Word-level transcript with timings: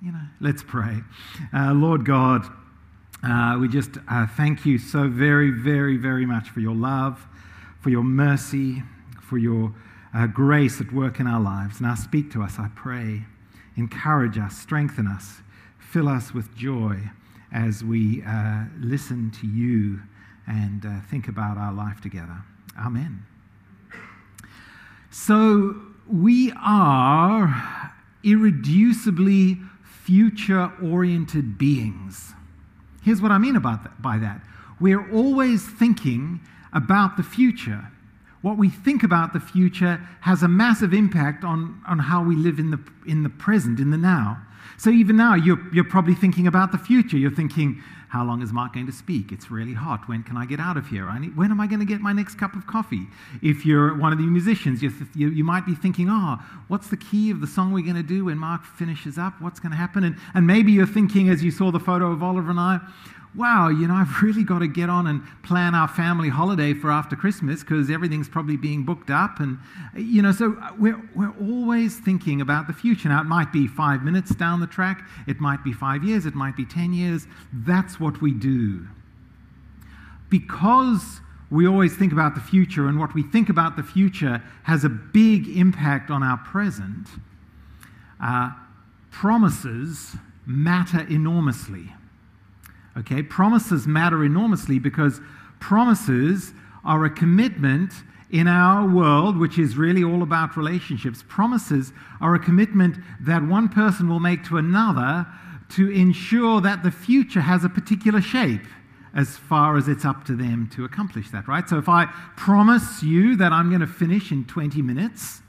You 0.00 0.12
know, 0.12 0.20
let's 0.40 0.62
pray. 0.62 0.98
Uh, 1.52 1.72
Lord 1.74 2.04
God, 2.04 2.46
uh, 3.24 3.58
we 3.60 3.66
just 3.66 3.90
uh, 4.08 4.28
thank 4.28 4.64
you 4.64 4.78
so 4.78 5.08
very, 5.08 5.50
very, 5.50 5.96
very 5.96 6.24
much 6.24 6.50
for 6.50 6.60
your 6.60 6.74
love, 6.76 7.26
for 7.80 7.90
your 7.90 8.04
mercy, 8.04 8.84
for 9.20 9.38
your 9.38 9.74
uh, 10.14 10.28
grace 10.28 10.80
at 10.80 10.92
work 10.92 11.18
in 11.18 11.26
our 11.26 11.40
lives. 11.40 11.80
Now 11.80 11.96
speak 11.96 12.30
to 12.32 12.44
us, 12.44 12.60
I 12.60 12.68
pray. 12.76 13.24
Encourage 13.76 14.38
us, 14.38 14.56
strengthen 14.56 15.08
us, 15.08 15.38
fill 15.80 16.08
us 16.08 16.32
with 16.32 16.54
joy 16.54 16.98
as 17.52 17.82
we 17.82 18.22
uh, 18.22 18.66
listen 18.78 19.32
to 19.40 19.48
you 19.48 20.00
and 20.46 20.86
uh, 20.86 21.00
think 21.10 21.26
about 21.26 21.56
our 21.56 21.72
life 21.72 22.00
together. 22.00 22.44
Amen. 22.78 23.26
So 25.10 25.74
we 26.06 26.52
are 26.52 27.92
irreducibly 28.22 29.60
future 30.08 30.72
oriented 30.82 31.58
beings. 31.58 32.32
Here's 33.02 33.20
what 33.20 33.30
I 33.30 33.36
mean 33.36 33.56
about 33.56 33.82
that, 33.82 34.00
by 34.00 34.16
that. 34.16 34.40
We're 34.80 35.06
always 35.12 35.68
thinking 35.68 36.40
about 36.72 37.18
the 37.18 37.22
future. 37.22 37.88
What 38.40 38.56
we 38.56 38.70
think 38.70 39.02
about 39.02 39.34
the 39.34 39.40
future 39.40 40.00
has 40.22 40.42
a 40.42 40.48
massive 40.48 40.94
impact 40.94 41.44
on, 41.44 41.82
on 41.86 41.98
how 41.98 42.24
we 42.24 42.36
live 42.36 42.58
in 42.58 42.70
the, 42.70 42.80
in 43.06 43.22
the 43.22 43.28
present, 43.28 43.80
in 43.80 43.90
the 43.90 43.98
now. 43.98 44.40
So 44.78 44.88
even 44.88 45.18
now, 45.18 45.34
you're, 45.34 45.60
you're 45.74 45.84
probably 45.84 46.14
thinking 46.14 46.46
about 46.46 46.72
the 46.72 46.78
future. 46.78 47.18
You're 47.18 47.30
thinking, 47.30 47.82
how 48.08 48.24
long 48.24 48.40
is 48.40 48.52
Mark 48.52 48.72
going 48.72 48.86
to 48.86 48.92
speak? 48.92 49.32
It's 49.32 49.50
really 49.50 49.74
hot. 49.74 50.08
When 50.08 50.22
can 50.22 50.36
I 50.36 50.46
get 50.46 50.60
out 50.60 50.76
of 50.78 50.86
here? 50.86 51.12
Need, 51.18 51.36
when 51.36 51.50
am 51.50 51.60
I 51.60 51.66
going 51.66 51.80
to 51.80 51.86
get 51.86 52.00
my 52.00 52.12
next 52.12 52.36
cup 52.36 52.56
of 52.56 52.66
coffee? 52.66 53.06
If 53.42 53.66
you're 53.66 53.94
one 53.94 54.12
of 54.12 54.18
the 54.18 54.26
musicians, 54.26 54.82
you, 54.82 54.90
you, 55.14 55.28
you 55.28 55.44
might 55.44 55.66
be 55.66 55.74
thinking, 55.74 56.08
oh, 56.10 56.38
what's 56.68 56.88
the 56.88 56.96
key 56.96 57.30
of 57.30 57.40
the 57.40 57.46
song 57.46 57.70
we're 57.70 57.84
going 57.84 57.96
to 57.96 58.02
do 58.02 58.24
when 58.26 58.38
Mark 58.38 58.64
finishes 58.64 59.18
up? 59.18 59.34
What's 59.40 59.60
going 59.60 59.72
to 59.72 59.76
happen? 59.76 60.04
And, 60.04 60.16
and 60.34 60.46
maybe 60.46 60.72
you're 60.72 60.86
thinking, 60.86 61.28
as 61.28 61.44
you 61.44 61.50
saw 61.50 61.70
the 61.70 61.80
photo 61.80 62.10
of 62.10 62.22
Oliver 62.22 62.50
and 62.50 62.58
I, 62.58 62.80
wow, 63.34 63.68
you 63.68 63.86
know, 63.86 63.94
I've 63.96 64.22
really 64.22 64.44
got 64.44 64.60
to 64.60 64.68
get 64.68 64.88
on 64.88 65.06
and 65.06 65.22
plan 65.42 65.74
our 65.74 65.88
family 65.88 66.28
holiday 66.28 66.74
for 66.74 66.90
after 66.90 67.16
Christmas 67.16 67.60
because 67.60 67.90
everything's 67.90 68.28
probably 68.28 68.56
being 68.56 68.84
booked 68.84 69.10
up. 69.10 69.40
And, 69.40 69.58
you 69.96 70.22
know, 70.22 70.32
so 70.32 70.56
we're, 70.78 71.00
we're 71.14 71.34
always 71.40 71.98
thinking 71.98 72.40
about 72.40 72.66
the 72.66 72.72
future. 72.72 73.08
Now, 73.08 73.20
it 73.20 73.26
might 73.26 73.52
be 73.52 73.66
five 73.66 74.02
minutes 74.02 74.34
down 74.34 74.60
the 74.60 74.66
track, 74.66 75.08
it 75.26 75.40
might 75.40 75.64
be 75.64 75.72
five 75.72 76.04
years, 76.04 76.26
it 76.26 76.34
might 76.34 76.56
be 76.56 76.64
10 76.64 76.92
years. 76.92 77.26
That's 77.52 78.00
what 78.00 78.20
we 78.20 78.32
do. 78.32 78.86
Because 80.30 81.20
we 81.50 81.66
always 81.66 81.96
think 81.96 82.12
about 82.12 82.34
the 82.34 82.40
future, 82.42 82.88
and 82.88 82.98
what 82.98 83.14
we 83.14 83.22
think 83.22 83.48
about 83.48 83.76
the 83.76 83.82
future 83.82 84.42
has 84.64 84.84
a 84.84 84.88
big 84.90 85.48
impact 85.48 86.10
on 86.10 86.22
our 86.22 86.36
present, 86.36 87.08
uh, 88.22 88.50
promises 89.10 90.16
matter 90.46 91.06
enormously. 91.08 91.94
Okay, 92.98 93.22
promises 93.22 93.86
matter 93.86 94.24
enormously 94.24 94.78
because 94.78 95.20
promises 95.60 96.52
are 96.84 97.04
a 97.04 97.10
commitment 97.10 97.92
in 98.30 98.48
our 98.48 98.88
world, 98.88 99.38
which 99.38 99.58
is 99.58 99.76
really 99.76 100.02
all 100.02 100.22
about 100.22 100.56
relationships. 100.56 101.24
Promises 101.28 101.92
are 102.20 102.34
a 102.34 102.38
commitment 102.38 102.96
that 103.20 103.42
one 103.42 103.68
person 103.68 104.08
will 104.08 104.20
make 104.20 104.44
to 104.44 104.56
another 104.56 105.26
to 105.70 105.90
ensure 105.90 106.60
that 106.60 106.82
the 106.82 106.90
future 106.90 107.40
has 107.40 107.64
a 107.64 107.68
particular 107.68 108.20
shape 108.20 108.66
as 109.14 109.36
far 109.36 109.76
as 109.76 109.88
it's 109.88 110.04
up 110.04 110.24
to 110.24 110.34
them 110.34 110.68
to 110.74 110.84
accomplish 110.84 111.30
that, 111.30 111.48
right? 111.48 111.68
So 111.68 111.78
if 111.78 111.88
I 111.88 112.06
promise 112.36 113.02
you 113.02 113.36
that 113.36 113.52
I'm 113.52 113.68
going 113.68 113.80
to 113.80 113.86
finish 113.86 114.30
in 114.30 114.44
20 114.44 114.82
minutes, 114.82 115.40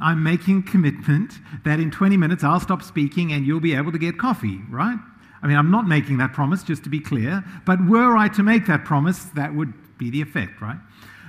I'm 0.00 0.22
making 0.22 0.58
a 0.58 0.70
commitment 0.70 1.34
that 1.64 1.80
in 1.80 1.90
20 1.90 2.16
minutes 2.16 2.44
I'll 2.44 2.60
stop 2.60 2.82
speaking 2.82 3.32
and 3.32 3.46
you'll 3.46 3.60
be 3.60 3.74
able 3.74 3.92
to 3.92 3.98
get 3.98 4.18
coffee, 4.18 4.60
right? 4.68 4.98
I 5.44 5.46
mean, 5.46 5.58
I'm 5.58 5.70
not 5.70 5.86
making 5.86 6.16
that 6.18 6.32
promise, 6.32 6.62
just 6.62 6.84
to 6.84 6.88
be 6.88 7.00
clear, 7.00 7.44
but 7.66 7.78
were 7.86 8.16
I 8.16 8.28
to 8.28 8.42
make 8.42 8.66
that 8.66 8.86
promise, 8.86 9.24
that 9.34 9.54
would 9.54 9.74
be 9.98 10.08
the 10.08 10.22
effect, 10.22 10.62
right? 10.62 10.78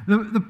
The, 0.07 0.19
the, 0.19 0.45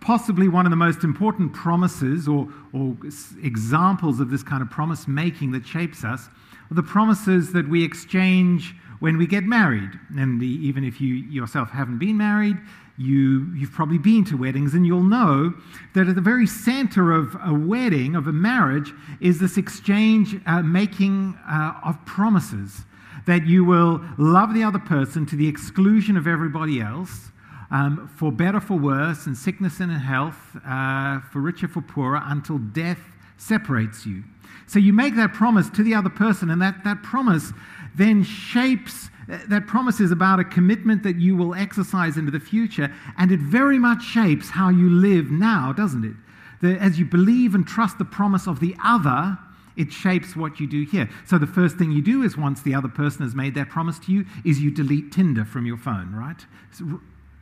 possibly 0.00 0.46
one 0.46 0.64
of 0.64 0.70
the 0.70 0.76
most 0.76 1.02
important 1.02 1.52
promises 1.52 2.28
or, 2.28 2.48
or 2.72 2.96
examples 3.42 4.20
of 4.20 4.30
this 4.30 4.44
kind 4.44 4.62
of 4.62 4.70
promise 4.70 5.08
making 5.08 5.50
that 5.50 5.66
shapes 5.66 6.04
us 6.04 6.28
are 6.70 6.74
the 6.74 6.84
promises 6.84 7.52
that 7.52 7.68
we 7.68 7.82
exchange 7.82 8.76
when 9.00 9.18
we 9.18 9.26
get 9.26 9.42
married. 9.42 9.90
And 10.16 10.40
the, 10.40 10.46
even 10.46 10.84
if 10.84 11.00
you 11.00 11.14
yourself 11.14 11.68
haven't 11.70 11.98
been 11.98 12.16
married, 12.16 12.58
you, 12.96 13.52
you've 13.56 13.72
probably 13.72 13.98
been 13.98 14.24
to 14.26 14.36
weddings 14.36 14.74
and 14.74 14.86
you'll 14.86 15.02
know 15.02 15.52
that 15.94 16.06
at 16.06 16.14
the 16.14 16.20
very 16.20 16.46
center 16.46 17.10
of 17.10 17.36
a 17.44 17.52
wedding, 17.52 18.14
of 18.14 18.28
a 18.28 18.32
marriage, 18.32 18.92
is 19.20 19.40
this 19.40 19.56
exchange 19.56 20.36
uh, 20.46 20.62
making 20.62 21.36
uh, 21.48 21.72
of 21.84 22.04
promises 22.06 22.82
that 23.26 23.46
you 23.46 23.64
will 23.64 24.00
love 24.18 24.54
the 24.54 24.62
other 24.62 24.78
person 24.78 25.26
to 25.26 25.36
the 25.36 25.48
exclusion 25.48 26.16
of 26.16 26.26
everybody 26.26 26.80
else, 26.80 27.30
um, 27.70 28.10
for 28.16 28.32
better, 28.32 28.60
for 28.60 28.78
worse, 28.78 29.26
in 29.26 29.34
sickness 29.34 29.80
and 29.80 29.92
in 29.92 29.98
health, 29.98 30.56
uh, 30.66 31.20
for 31.20 31.40
richer, 31.40 31.68
for 31.68 31.80
poorer, 31.80 32.20
until 32.24 32.58
death 32.58 33.00
separates 33.36 34.04
you. 34.04 34.24
So 34.66 34.78
you 34.78 34.92
make 34.92 35.16
that 35.16 35.32
promise 35.32 35.68
to 35.70 35.82
the 35.82 35.94
other 35.94 36.10
person, 36.10 36.50
and 36.50 36.60
that, 36.62 36.84
that 36.84 37.02
promise 37.02 37.52
then 37.94 38.22
shapes, 38.22 39.10
that 39.26 39.66
promise 39.66 40.00
is 40.00 40.12
about 40.12 40.40
a 40.40 40.44
commitment 40.44 41.02
that 41.02 41.16
you 41.16 41.36
will 41.36 41.54
exercise 41.54 42.16
into 42.16 42.30
the 42.30 42.40
future, 42.40 42.92
and 43.18 43.32
it 43.32 43.40
very 43.40 43.78
much 43.78 44.02
shapes 44.02 44.50
how 44.50 44.68
you 44.68 44.88
live 44.88 45.30
now, 45.30 45.72
doesn't 45.72 46.04
it? 46.04 46.16
The, 46.60 46.76
as 46.78 46.98
you 46.98 47.04
believe 47.04 47.54
and 47.54 47.66
trust 47.66 47.98
the 47.98 48.04
promise 48.04 48.46
of 48.46 48.60
the 48.60 48.76
other, 48.84 49.38
it 49.76 49.92
shapes 49.92 50.36
what 50.36 50.60
you 50.60 50.66
do 50.66 50.84
here. 50.84 51.08
So 51.26 51.38
the 51.38 51.46
first 51.46 51.76
thing 51.76 51.92
you 51.92 52.02
do 52.02 52.22
is 52.22 52.36
once 52.36 52.62
the 52.62 52.74
other 52.74 52.88
person 52.88 53.22
has 53.22 53.34
made 53.34 53.54
that 53.54 53.68
promise 53.68 53.98
to 54.00 54.12
you 54.12 54.24
is 54.44 54.60
you 54.60 54.70
delete 54.70 55.12
Tinder 55.12 55.44
from 55.44 55.66
your 55.66 55.76
phone, 55.76 56.14
right? 56.14 56.44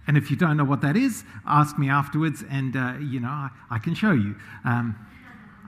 And 0.06 0.16
if 0.16 0.30
you 0.30 0.36
don't 0.36 0.56
know 0.56 0.64
what 0.64 0.80
that 0.80 0.96
is, 0.96 1.24
ask 1.46 1.78
me 1.78 1.90
afterwards, 1.90 2.42
and 2.50 2.76
uh, 2.76 2.94
you 3.00 3.20
know 3.20 3.28
I, 3.28 3.50
I, 3.70 3.78
can 3.78 3.94
show 3.94 4.12
you. 4.12 4.36
Um, 4.64 4.96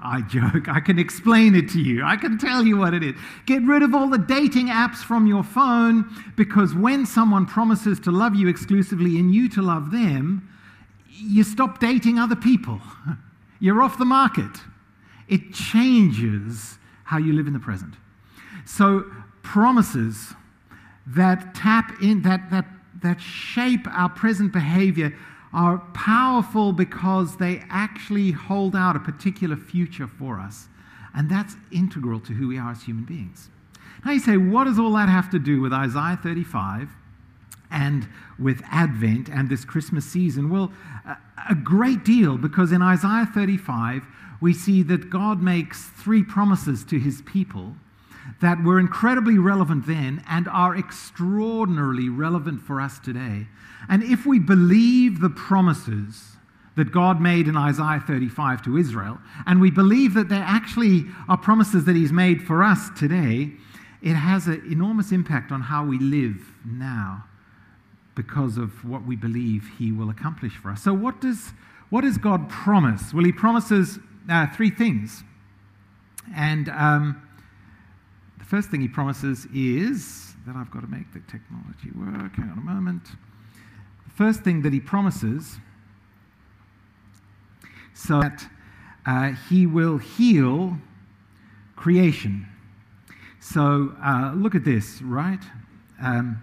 I 0.03 0.22
joke. 0.22 0.66
I 0.69 0.81
can 0.81 0.99
explain 0.99 1.54
it 1.54 1.69
to 1.70 1.81
you. 1.81 2.04
I 2.04 2.16
can 2.16 2.38
tell 2.38 2.65
you 2.65 2.78
what 2.78 2.94
it 2.94 3.03
is. 3.03 3.15
Get 3.44 3.62
rid 3.65 3.82
of 3.82 3.94
all 3.94 4.09
the 4.09 4.19
dating 4.19 4.69
apps 4.69 4.97
from 4.97 5.26
your 5.26 5.43
phone 5.43 6.09
because 6.37 6.75
when 6.75 7.04
someone 7.04 7.44
promises 7.44 8.00
to 8.00 8.10
love 8.10 8.34
you 8.34 8.49
exclusively 8.49 9.19
and 9.19 9.34
you 9.34 9.49
to 9.50 9.60
love 9.60 9.91
them, 9.91 10.49
you 11.09 11.44
stop 11.44 11.78
dating 11.78 12.19
other 12.19 12.37
people. 12.37 12.81
You're 13.60 13.82
off 13.82 13.99
the 13.99 14.06
market 14.06 14.50
it 15.30 15.52
changes 15.54 16.78
how 17.04 17.18
you 17.18 17.32
live 17.32 17.46
in 17.46 17.52
the 17.52 17.60
present. 17.60 17.94
So, 18.66 19.04
promises 19.42 20.34
that 21.06 21.54
tap 21.54 22.02
in, 22.02 22.22
that, 22.22 22.50
that, 22.50 22.66
that 23.02 23.20
shape 23.20 23.86
our 23.88 24.08
present 24.08 24.52
behavior 24.52 25.16
are 25.52 25.78
powerful 25.94 26.72
because 26.72 27.36
they 27.38 27.62
actually 27.70 28.30
hold 28.30 28.76
out 28.76 28.94
a 28.94 29.00
particular 29.00 29.56
future 29.56 30.06
for 30.06 30.38
us. 30.38 30.69
And 31.14 31.28
that's 31.28 31.56
integral 31.72 32.20
to 32.20 32.32
who 32.32 32.48
we 32.48 32.58
are 32.58 32.70
as 32.70 32.82
human 32.82 33.04
beings. 33.04 33.48
Now 34.04 34.12
you 34.12 34.20
say, 34.20 34.36
what 34.36 34.64
does 34.64 34.78
all 34.78 34.92
that 34.92 35.08
have 35.08 35.30
to 35.30 35.38
do 35.38 35.60
with 35.60 35.72
Isaiah 35.72 36.19
35 36.22 36.88
and 37.70 38.08
with 38.38 38.62
Advent 38.70 39.28
and 39.28 39.48
this 39.48 39.64
Christmas 39.64 40.04
season? 40.04 40.50
Well, 40.50 40.72
a 41.48 41.54
great 41.54 42.04
deal 42.04 42.38
because 42.38 42.70
in 42.72 42.82
Isaiah 42.82 43.28
35, 43.32 44.04
we 44.40 44.52
see 44.54 44.82
that 44.84 45.10
God 45.10 45.42
makes 45.42 45.86
three 45.90 46.22
promises 46.22 46.84
to 46.84 46.98
his 46.98 47.22
people 47.22 47.74
that 48.40 48.62
were 48.62 48.78
incredibly 48.78 49.38
relevant 49.38 49.86
then 49.86 50.22
and 50.28 50.48
are 50.48 50.76
extraordinarily 50.76 52.08
relevant 52.08 52.60
for 52.62 52.80
us 52.80 52.98
today. 52.98 53.46
And 53.88 54.02
if 54.02 54.26
we 54.26 54.38
believe 54.38 55.20
the 55.20 55.30
promises 55.30 56.36
that 56.76 56.92
God 56.92 57.20
made 57.20 57.48
in 57.48 57.56
Isaiah 57.56 58.02
35 58.06 58.62
to 58.62 58.78
Israel, 58.78 59.18
and 59.46 59.60
we 59.60 59.70
believe 59.70 60.14
that 60.14 60.28
there 60.28 60.44
actually 60.46 61.06
are 61.28 61.36
promises 61.36 61.84
that 61.84 61.96
he's 61.96 62.12
made 62.12 62.42
for 62.42 62.62
us 62.62 62.88
today, 62.96 63.52
it 64.02 64.14
has 64.14 64.46
an 64.46 64.62
enormous 64.70 65.12
impact 65.12 65.52
on 65.52 65.60
how 65.60 65.84
we 65.84 65.98
live 65.98 66.52
now 66.64 67.25
because 68.14 68.56
of 68.56 68.84
what 68.84 69.04
we 69.04 69.16
believe 69.16 69.70
he 69.78 69.93
will 69.93 70.10
accomplish 70.10 70.56
for 70.56 70.70
us. 70.70 70.82
So, 70.82 70.93
what 70.94 71.20
does, 71.20 71.52
what 71.90 72.02
does 72.02 72.19
God 72.19 72.48
promise? 72.48 73.12
Well, 73.12 73.25
he 73.25 73.32
promises 73.32 73.98
uh, 74.31 74.47
three 74.55 74.71
things. 74.71 75.25
And 76.35 76.69
um, 76.71 77.21
the 78.38 78.44
first 78.44 78.71
thing 78.71 78.81
he 78.81 78.88
promises 78.88 79.47
is 79.55 80.35
that 80.47 80.56
I've 80.56 80.71
got 80.71 80.81
to 80.81 80.87
make 80.87 81.12
the 81.12 81.21
technology 81.21 81.91
work. 81.94 82.37
Hang 82.37 82.50
on 82.50 82.59
a 82.59 82.61
moment. 82.61 83.05
The 84.05 84.15
first 84.15 84.41
thing 84.41 84.62
that 84.62 84.73
he 84.73 84.81
promises 84.81 85.59
so 87.94 88.21
that 88.21 88.47
uh, 89.06 89.32
he 89.49 89.67
will 89.67 89.99
heal 89.99 90.79
creation. 91.77 92.47
So 93.41 93.94
uh, 94.05 94.32
look 94.35 94.55
at 94.55 94.65
this, 94.65 95.03
right? 95.03 95.43
Um, 96.00 96.43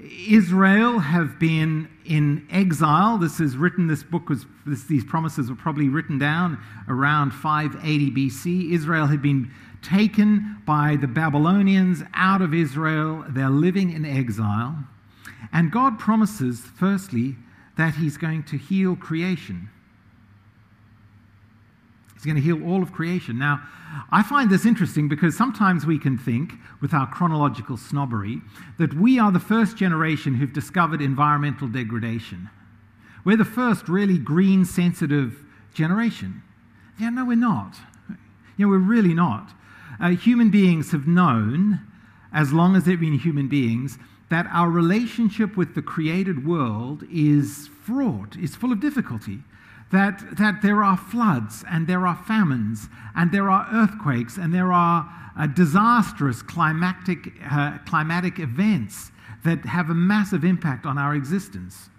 Israel 0.00 0.98
have 0.98 1.38
been 1.38 1.88
in 2.04 2.46
exile. 2.50 3.18
This 3.18 3.40
is 3.40 3.56
written, 3.56 3.86
this 3.86 4.02
book 4.02 4.28
was, 4.28 4.46
this, 4.66 4.84
these 4.84 5.04
promises 5.04 5.50
were 5.50 5.56
probably 5.56 5.88
written 5.88 6.18
down 6.18 6.58
around 6.88 7.32
580 7.32 8.10
BC. 8.10 8.72
Israel 8.72 9.06
had 9.06 9.22
been 9.22 9.50
taken 9.82 10.62
by 10.66 10.96
the 10.96 11.06
Babylonians 11.06 12.02
out 12.14 12.40
of 12.40 12.54
Israel. 12.54 13.24
They're 13.28 13.50
living 13.50 13.92
in 13.92 14.04
exile. 14.04 14.76
And 15.52 15.70
God 15.70 15.98
promises, 15.98 16.60
firstly, 16.60 17.36
that 17.76 17.96
He's 17.96 18.16
going 18.16 18.44
to 18.44 18.56
heal 18.56 18.96
creation. 18.96 19.68
He's 22.22 22.32
going 22.32 22.40
to 22.40 22.42
heal 22.42 22.64
all 22.70 22.84
of 22.84 22.92
creation. 22.92 23.36
Now, 23.36 23.60
I 24.12 24.22
find 24.22 24.48
this 24.48 24.64
interesting 24.64 25.08
because 25.08 25.36
sometimes 25.36 25.84
we 25.84 25.98
can 25.98 26.16
think, 26.16 26.52
with 26.80 26.94
our 26.94 27.08
chronological 27.08 27.76
snobbery, 27.76 28.40
that 28.78 28.94
we 28.94 29.18
are 29.18 29.32
the 29.32 29.40
first 29.40 29.76
generation 29.76 30.34
who've 30.34 30.52
discovered 30.52 31.02
environmental 31.02 31.66
degradation. 31.66 32.48
We're 33.24 33.36
the 33.36 33.44
first 33.44 33.88
really 33.88 34.18
green 34.18 34.64
sensitive 34.64 35.44
generation. 35.74 36.44
Yeah, 36.96 37.10
no, 37.10 37.24
we're 37.24 37.34
not. 37.34 37.74
You 38.56 38.66
know, 38.66 38.68
we're 38.68 38.78
really 38.78 39.14
not. 39.14 39.50
Uh, 40.00 40.10
human 40.10 40.48
beings 40.48 40.92
have 40.92 41.08
known, 41.08 41.80
as 42.32 42.52
long 42.52 42.76
as 42.76 42.84
they've 42.84 43.00
been 43.00 43.18
human 43.18 43.48
beings, 43.48 43.98
that 44.30 44.46
our 44.52 44.70
relationship 44.70 45.56
with 45.56 45.74
the 45.74 45.82
created 45.82 46.46
world 46.46 47.02
is 47.12 47.68
fraught, 47.82 48.36
is 48.36 48.54
full 48.54 48.70
of 48.70 48.78
difficulty 48.78 49.40
that, 49.92 50.36
that 50.38 50.62
there 50.62 50.82
are 50.82 50.96
floods 50.96 51.64
and 51.70 51.86
there 51.86 52.06
are 52.06 52.16
famines 52.16 52.88
and 53.14 53.30
there 53.30 53.50
are 53.50 53.68
earthquakes 53.72 54.38
and 54.38 54.52
there 54.52 54.72
are 54.72 55.08
uh, 55.38 55.46
disastrous 55.46 56.42
climatic, 56.42 57.32
uh, 57.50 57.78
climatic 57.86 58.38
events 58.38 59.10
that 59.44 59.64
have 59.64 59.90
a 59.90 59.94
massive 59.94 60.44
impact 60.44 60.86
on 60.86 60.98
our 60.98 61.14
existence. 61.14 61.90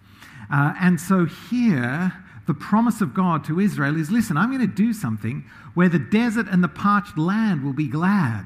Uh, 0.51 0.73
and 0.79 0.99
so 0.99 1.25
here, 1.25 2.13
the 2.47 2.53
promise 2.53 2.99
of 2.99 3.13
God 3.13 3.43
to 3.45 3.59
Israel 3.59 3.95
is 3.99 4.11
listen, 4.11 4.37
I'm 4.37 4.49
going 4.49 4.67
to 4.67 4.75
do 4.75 4.91
something 4.91 5.45
where 5.73 5.89
the 5.89 5.99
desert 5.99 6.47
and 6.49 6.63
the 6.63 6.67
parched 6.67 7.17
land 7.17 7.63
will 7.63 7.73
be 7.73 7.87
glad, 7.87 8.45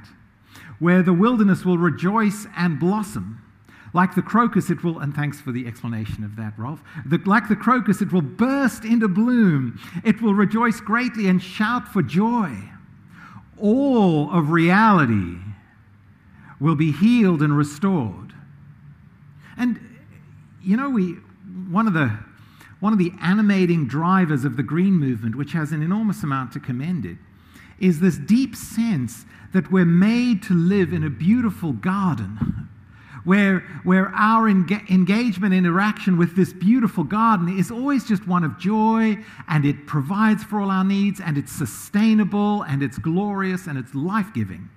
where 0.79 1.01
the 1.01 1.13
wilderness 1.13 1.65
will 1.65 1.77
rejoice 1.77 2.47
and 2.55 2.79
blossom 2.79 3.41
like 3.93 4.15
the 4.15 4.21
crocus, 4.21 4.69
it 4.69 4.83
will, 4.83 4.99
and 4.99 5.15
thanks 5.15 5.39
for 5.39 5.51
the 5.51 5.65
explanation 5.65 6.23
of 6.23 6.35
that, 6.35 6.53
Rolf. 6.57 6.81
The, 7.05 7.17
like 7.25 7.47
the 7.47 7.55
crocus, 7.55 8.01
it 8.01 8.11
will 8.11 8.21
burst 8.21 8.83
into 8.83 9.07
bloom. 9.07 9.79
It 10.03 10.21
will 10.21 10.33
rejoice 10.33 10.79
greatly 10.79 11.27
and 11.27 11.41
shout 11.41 11.87
for 11.87 12.01
joy. 12.01 12.53
All 13.59 14.31
of 14.31 14.51
reality 14.51 15.37
will 16.59 16.75
be 16.75 16.91
healed 16.91 17.41
and 17.41 17.57
restored. 17.57 18.33
And, 19.57 19.79
you 20.61 20.77
know, 20.77 20.89
we, 20.89 21.13
one 21.69 21.87
of 21.87 21.93
the 21.93 22.17
one 22.79 22.93
of 22.93 22.99
the 22.99 23.11
animating 23.21 23.87
drivers 23.87 24.45
of 24.45 24.55
the 24.55 24.61
green 24.63 24.93
movement, 24.93 25.35
which 25.35 25.53
has 25.53 25.71
an 25.71 25.81
enormous 25.81 26.21
amount 26.21 26.51
to 26.51 26.59
commend 26.59 27.05
it, 27.05 27.17
is 27.79 27.99
this 27.99 28.17
deep 28.17 28.55
sense 28.55 29.25
that 29.53 29.71
we're 29.71 29.85
made 29.85 30.43
to 30.43 30.53
live 30.53 30.93
in 30.93 31.03
a 31.03 31.09
beautiful 31.09 31.73
garden 31.73 32.69
where, 33.23 33.59
where 33.83 34.09
our 34.15 34.49
enga- 34.49 34.89
engagement, 34.89 35.53
interaction 35.53 36.17
with 36.17 36.35
this 36.35 36.53
beautiful 36.53 37.03
garden 37.03 37.57
is 37.57 37.71
always 37.71 38.05
just 38.05 38.27
one 38.27 38.43
of 38.43 38.57
joy, 38.57 39.17
and 39.47 39.65
it 39.65 39.85
provides 39.85 40.43
for 40.43 40.61
all 40.61 40.71
our 40.71 40.83
needs, 40.83 41.19
and 41.19 41.37
it's 41.37 41.51
sustainable, 41.51 42.63
and 42.63 42.81
it's 42.81 42.97
glorious, 42.97 43.67
and 43.67 43.77
it's 43.77 43.93
life 43.93 44.33
giving. 44.33 44.69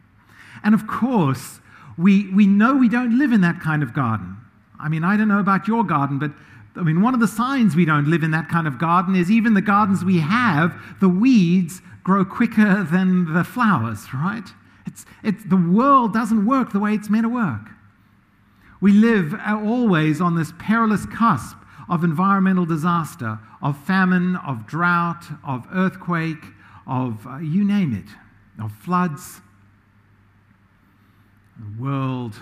And 0.62 0.74
of 0.74 0.86
course, 0.86 1.60
we, 1.96 2.32
we 2.32 2.46
know 2.46 2.76
we 2.76 2.88
don't 2.88 3.18
live 3.18 3.32
in 3.32 3.40
that 3.42 3.60
kind 3.60 3.82
of 3.82 3.94
garden. 3.94 4.36
I 4.78 4.88
mean, 4.88 5.04
I 5.04 5.16
don't 5.16 5.28
know 5.28 5.40
about 5.40 5.68
your 5.68 5.84
garden, 5.84 6.18
but 6.18 6.32
I 6.76 6.82
mean, 6.82 7.02
one 7.02 7.14
of 7.14 7.20
the 7.20 7.28
signs 7.28 7.74
we 7.76 7.84
don't 7.84 8.08
live 8.08 8.22
in 8.22 8.30
that 8.30 8.48
kind 8.48 8.66
of 8.66 8.78
garden 8.78 9.14
is 9.14 9.30
even 9.30 9.54
the 9.54 9.60
gardens 9.60 10.04
we 10.04 10.20
have, 10.20 10.74
the 11.00 11.08
weeds 11.08 11.82
grow 12.04 12.24
quicker 12.24 12.84
than 12.84 13.34
the 13.34 13.44
flowers, 13.44 14.06
right? 14.14 14.48
It's, 14.86 15.04
it's, 15.22 15.44
the 15.44 15.56
world 15.56 16.12
doesn't 16.12 16.46
work 16.46 16.72
the 16.72 16.80
way 16.80 16.94
it's 16.94 17.10
meant 17.10 17.24
to 17.24 17.28
work. 17.28 17.70
We 18.80 18.92
live 18.92 19.34
always 19.46 20.20
on 20.20 20.36
this 20.36 20.52
perilous 20.58 21.06
cusp 21.06 21.56
of 21.88 22.04
environmental 22.04 22.64
disaster, 22.64 23.38
of 23.60 23.76
famine, 23.84 24.36
of 24.36 24.66
drought, 24.66 25.24
of 25.44 25.66
earthquake, 25.72 26.44
of 26.86 27.26
uh, 27.26 27.38
you 27.38 27.64
name 27.64 27.92
it, 27.94 28.62
of 28.62 28.72
floods. 28.72 29.40
The 31.58 31.82
world 31.82 32.36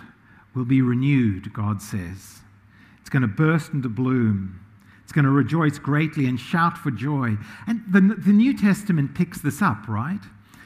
will 0.55 0.65
be 0.65 0.83
renewed, 0.83 1.53
God 1.53 1.83
says. 1.83 2.41
It's 3.01 3.11
going 3.11 3.23
to 3.23 3.29
burst 3.29 3.73
into 3.73 3.89
bloom. 3.89 4.61
It's 5.03 5.13
going 5.13 5.25
to 5.25 5.31
rejoice 5.31 5.79
greatly 5.79 6.27
and 6.27 6.39
shout 6.39 6.77
for 6.77 6.91
joy. 6.91 7.37
And 7.67 7.83
the, 7.91 8.01
the 8.01 8.33
New 8.33 8.57
Testament 8.57 9.15
picks 9.15 9.41
this 9.41 9.63
up, 9.63 9.89
right? 9.89 10.21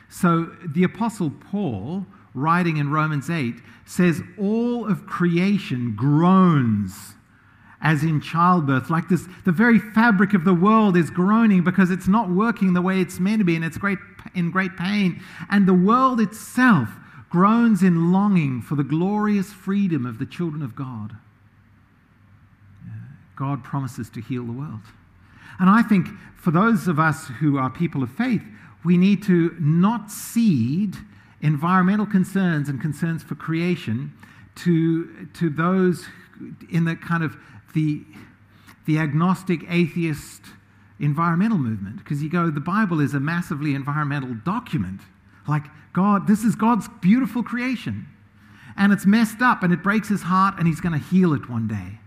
So 0.09 0.51
the 0.67 0.83
Apostle 0.83 1.31
Paul 1.31 2.05
writing 2.35 2.79
in 2.79 2.91
Romans 2.91 3.29
8, 3.31 3.55
says 3.85 4.23
all 4.39 4.87
of 4.87 5.07
creation 5.07 5.95
groans 5.97 7.15
as 7.83 8.05
in 8.05 8.21
childbirth. 8.21 8.89
Like 8.91 9.09
this, 9.09 9.27
the 9.45 9.53
very 9.53 9.79
fabric 9.79 10.35
of 10.35 10.45
the 10.45 10.55
world 10.55 10.97
is 10.97 11.11
groaning 11.11 11.65
because 11.65 11.91
it's 11.91 12.09
not 12.09 12.31
working 12.31 12.73
the 12.73 12.83
way 12.83 13.01
it's 13.01 13.19
meant 13.19 13.41
to 13.41 13.45
be 13.45 13.57
and 13.57 13.65
it's 13.65 13.77
great, 13.77 13.99
in 14.35 14.51
great 14.51 14.77
pain. 14.77 15.21
And 15.51 15.67
the 15.67 15.75
world 15.75 16.21
itself 16.21 16.89
groans 17.29 17.83
in 17.83 18.13
longing 18.13 18.63
for 18.63 18.77
the 18.77 18.85
glorious 18.85 19.53
freedom 19.53 20.07
of 20.07 20.19
the 20.19 20.27
children 20.27 20.63
of 20.63 20.77
God. 20.77 21.17
God 23.37 23.65
promises 23.65 24.09
to 24.11 24.21
heal 24.21 24.45
the 24.45 24.53
world. 24.53 24.83
And 25.59 25.69
I 25.69 25.83
think 25.83 26.09
for 26.37 26.51
those 26.51 26.87
of 26.87 26.99
us 26.99 27.27
who 27.41 27.59
are 27.59 27.71
people 27.71 28.03
of 28.03 28.11
faith, 28.11 28.43
we 28.85 28.97
need 28.97 29.23
to 29.25 29.57
not 29.59 30.11
cede 30.11 30.97
environmental 31.43 32.07
concerns 32.07 32.69
and 32.69 32.81
concerns 32.81 33.23
for 33.23 33.35
creation 33.35 34.13
to, 34.55 35.27
to 35.35 35.51
those 35.51 36.07
in 36.71 36.85
the 36.85 36.97
kind 36.97 37.23
of 37.23 37.37
the, 37.75 38.03
the 38.87 38.99
agnostic 38.99 39.61
atheist 39.69 40.43
environmental 41.01 41.59
movement. 41.59 41.99
Because 41.99 42.23
you 42.23 42.31
go 42.31 42.51
the 42.51 42.61
bible 42.61 43.01
is 43.01 43.13
a 43.15 43.21
massively 43.21 43.75
environmental 43.75 44.35
document. 44.45 45.01
Like 45.49 45.65
god 45.93 46.27
this 46.27 46.45
is 46.45 46.55
god's 46.55 46.89
beautiful 47.01 47.43
creation. 47.43 48.07
And 48.77 48.93
it's 48.93 49.05
messed 49.05 49.43
up 49.43 49.63
and 49.63 49.73
it 49.73 49.83
breaks 49.83 50.09
his 50.09 50.23
heart 50.23 50.55
and 50.59 50.67
he's 50.67 50.81
going 50.81 50.99
to 50.99 51.07
heal 51.07 51.35
it 51.35 51.51
one 51.51 51.69
day. 51.69 51.99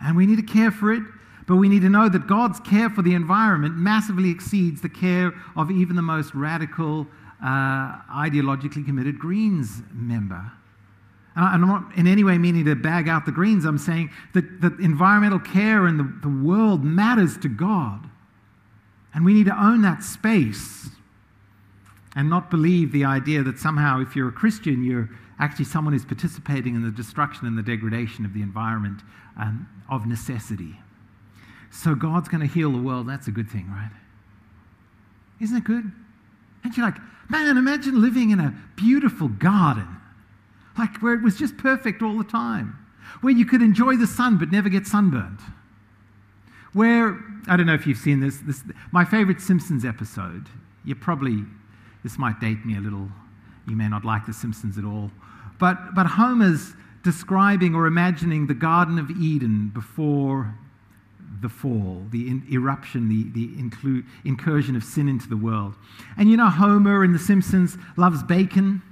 And 0.00 0.16
we 0.16 0.26
need 0.26 0.36
to 0.36 0.42
care 0.42 0.70
for 0.70 0.92
it 0.92 1.02
but 1.46 1.56
we 1.56 1.68
need 1.68 1.82
to 1.82 1.90
know 1.90 2.08
that 2.08 2.26
god's 2.26 2.60
care 2.60 2.88
for 2.88 3.02
the 3.02 3.14
environment 3.14 3.76
massively 3.76 4.30
exceeds 4.30 4.80
the 4.80 4.88
care 4.88 5.32
of 5.56 5.70
even 5.70 5.96
the 5.96 6.02
most 6.02 6.34
radical 6.34 7.06
uh, 7.44 8.00
ideologically 8.10 8.84
committed 8.86 9.18
Greens 9.18 9.82
member. 9.92 10.50
And 11.36 11.64
I'm 11.64 11.68
not 11.68 11.94
in 11.96 12.06
any 12.06 12.24
way 12.24 12.38
meaning 12.38 12.64
to 12.64 12.74
bag 12.74 13.06
out 13.06 13.26
the 13.26 13.32
Greens. 13.32 13.66
I'm 13.66 13.76
saying 13.76 14.10
that, 14.32 14.62
that 14.62 14.78
environmental 14.80 15.40
care 15.40 15.86
in 15.86 15.98
the, 15.98 16.10
the 16.22 16.28
world 16.28 16.82
matters 16.82 17.36
to 17.38 17.48
God. 17.48 18.08
And 19.12 19.24
we 19.24 19.34
need 19.34 19.46
to 19.46 19.62
own 19.62 19.82
that 19.82 20.02
space 20.02 20.88
and 22.16 22.30
not 22.30 22.50
believe 22.50 22.92
the 22.92 23.04
idea 23.04 23.42
that 23.42 23.58
somehow, 23.58 24.00
if 24.00 24.16
you're 24.16 24.28
a 24.28 24.32
Christian, 24.32 24.82
you're 24.82 25.10
actually 25.38 25.66
someone 25.66 25.92
who's 25.92 26.04
participating 26.04 26.74
in 26.76 26.82
the 26.82 26.90
destruction 26.90 27.46
and 27.46 27.58
the 27.58 27.62
degradation 27.62 28.24
of 28.24 28.32
the 28.32 28.40
environment 28.40 29.02
um, 29.38 29.68
of 29.90 30.06
necessity. 30.06 30.80
So 31.70 31.94
God's 31.94 32.28
going 32.28 32.40
to 32.40 32.52
heal 32.52 32.70
the 32.72 32.80
world. 32.80 33.08
That's 33.08 33.26
a 33.26 33.32
good 33.32 33.50
thing, 33.50 33.68
right? 33.70 33.90
Isn't 35.40 35.56
it 35.56 35.64
good? 35.64 35.92
And 36.64 36.76
you're 36.76 36.86
like, 36.86 36.98
Man, 37.28 37.56
imagine 37.56 38.02
living 38.02 38.30
in 38.30 38.40
a 38.40 38.54
beautiful 38.76 39.28
garden, 39.28 39.88
like 40.76 41.02
where 41.02 41.14
it 41.14 41.22
was 41.22 41.36
just 41.36 41.56
perfect 41.56 42.02
all 42.02 42.18
the 42.18 42.24
time, 42.24 42.78
where 43.22 43.32
you 43.32 43.46
could 43.46 43.62
enjoy 43.62 43.96
the 43.96 44.06
sun 44.06 44.38
but 44.38 44.50
never 44.50 44.68
get 44.68 44.86
sunburned. 44.86 45.40
Where, 46.72 47.18
I 47.46 47.56
don't 47.56 47.66
know 47.66 47.74
if 47.74 47.86
you've 47.86 47.98
seen 47.98 48.20
this, 48.20 48.38
this 48.38 48.62
my 48.92 49.04
favorite 49.04 49.40
Simpsons 49.40 49.84
episode, 49.84 50.48
you 50.84 50.94
probably, 50.94 51.44
this 52.02 52.18
might 52.18 52.40
date 52.40 52.64
me 52.66 52.76
a 52.76 52.80
little, 52.80 53.08
you 53.66 53.76
may 53.76 53.88
not 53.88 54.04
like 54.04 54.26
The 54.26 54.32
Simpsons 54.32 54.76
at 54.76 54.84
all, 54.84 55.10
but, 55.58 55.94
but 55.94 56.06
Homer's 56.06 56.74
describing 57.02 57.74
or 57.74 57.86
imagining 57.86 58.46
the 58.46 58.54
Garden 58.54 58.98
of 58.98 59.10
Eden 59.10 59.70
before 59.72 60.54
the 61.40 61.48
fall, 61.48 62.06
the 62.10 62.28
in, 62.28 62.46
eruption, 62.50 63.08
the, 63.08 63.30
the 63.30 64.02
incursion 64.24 64.76
of 64.76 64.84
sin 64.84 65.08
into 65.08 65.28
the 65.28 65.36
world. 65.36 65.74
And 66.16 66.30
you 66.30 66.36
know, 66.36 66.48
Homer 66.48 67.04
in 67.04 67.12
The 67.12 67.18
Simpsons 67.18 67.76
loves 67.96 68.22
bacon. 68.22 68.82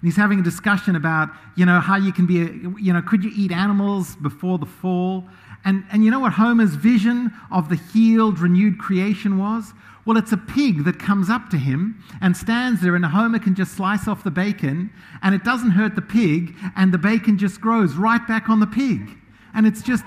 And 0.00 0.02
he's 0.02 0.16
having 0.16 0.40
a 0.40 0.42
discussion 0.42 0.94
about, 0.94 1.30
you 1.56 1.64
know, 1.64 1.80
how 1.80 1.96
you 1.96 2.12
can 2.12 2.26
be, 2.26 2.42
a, 2.42 2.46
you 2.78 2.92
know, 2.92 3.00
could 3.00 3.24
you 3.24 3.32
eat 3.34 3.50
animals 3.50 4.14
before 4.16 4.58
the 4.58 4.66
fall? 4.66 5.24
And, 5.64 5.84
and 5.90 6.04
you 6.04 6.10
know 6.10 6.20
what 6.20 6.32
Homer's 6.32 6.74
vision 6.74 7.32
of 7.50 7.68
the 7.70 7.76
healed, 7.76 8.38
renewed 8.38 8.78
creation 8.78 9.38
was? 9.38 9.72
Well, 10.04 10.16
it's 10.16 10.30
a 10.30 10.36
pig 10.36 10.84
that 10.84 11.00
comes 11.00 11.28
up 11.28 11.50
to 11.50 11.56
him 11.56 12.00
and 12.20 12.36
stands 12.36 12.80
there, 12.80 12.94
and 12.94 13.04
Homer 13.04 13.40
can 13.40 13.56
just 13.56 13.72
slice 13.72 14.06
off 14.06 14.22
the 14.22 14.30
bacon, 14.30 14.90
and 15.22 15.34
it 15.34 15.42
doesn't 15.42 15.70
hurt 15.70 15.96
the 15.96 16.02
pig, 16.02 16.54
and 16.76 16.92
the 16.92 16.98
bacon 16.98 17.36
just 17.38 17.60
grows 17.60 17.94
right 17.94 18.24
back 18.28 18.48
on 18.48 18.60
the 18.60 18.66
pig. 18.68 19.18
And 19.52 19.66
it's 19.66 19.82
just, 19.82 20.04